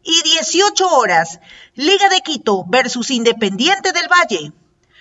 [0.05, 1.41] Y 18 horas,
[1.74, 4.53] Liga de Quito versus Independiente del Valle.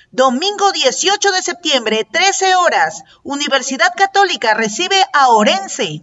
[0.09, 6.01] Domingo 18 de septiembre, 13 horas, Universidad Católica recibe a Orense.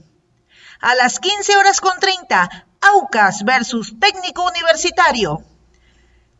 [0.80, 5.44] A las 15 horas con 30, Aucas versus Técnico Universitario.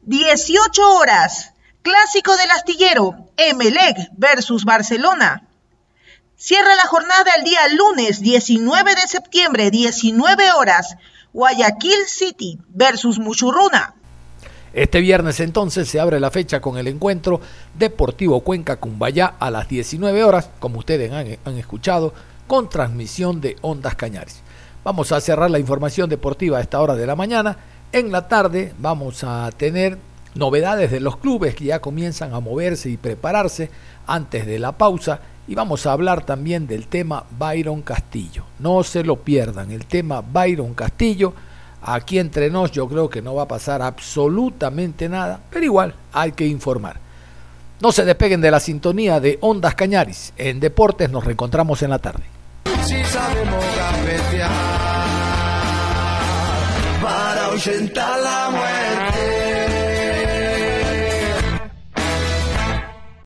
[0.09, 1.53] 18 horas,
[1.83, 5.47] Clásico del Astillero, Emelec versus Barcelona.
[6.35, 10.97] Cierra la jornada el día lunes 19 de septiembre, 19 horas,
[11.35, 13.97] Guayaquil City versus Muchurruna.
[14.73, 17.43] Este viernes entonces se abre la fecha con el encuentro
[17.75, 22.15] Deportivo Cuenca Cumbayá a las 19 horas, como ustedes han, han escuchado,
[22.47, 24.41] con transmisión de Ondas Cañares.
[24.85, 27.59] Vamos a cerrar la información deportiva a esta hora de la mañana.
[27.91, 29.97] En la tarde vamos a tener
[30.35, 33.71] novedades de los clubes que ya comienzan a moverse y prepararse
[34.07, 38.45] antes de la pausa y vamos a hablar también del tema Byron Castillo.
[38.59, 41.33] No se lo pierdan, el tema Byron Castillo.
[41.81, 46.33] Aquí entre nos yo creo que no va a pasar absolutamente nada, pero igual hay
[46.33, 47.01] que informar.
[47.81, 50.35] No se despeguen de la sintonía de Ondas Cañaris.
[50.37, 52.25] En Deportes nos reencontramos en la tarde.
[57.59, 58.78] Para la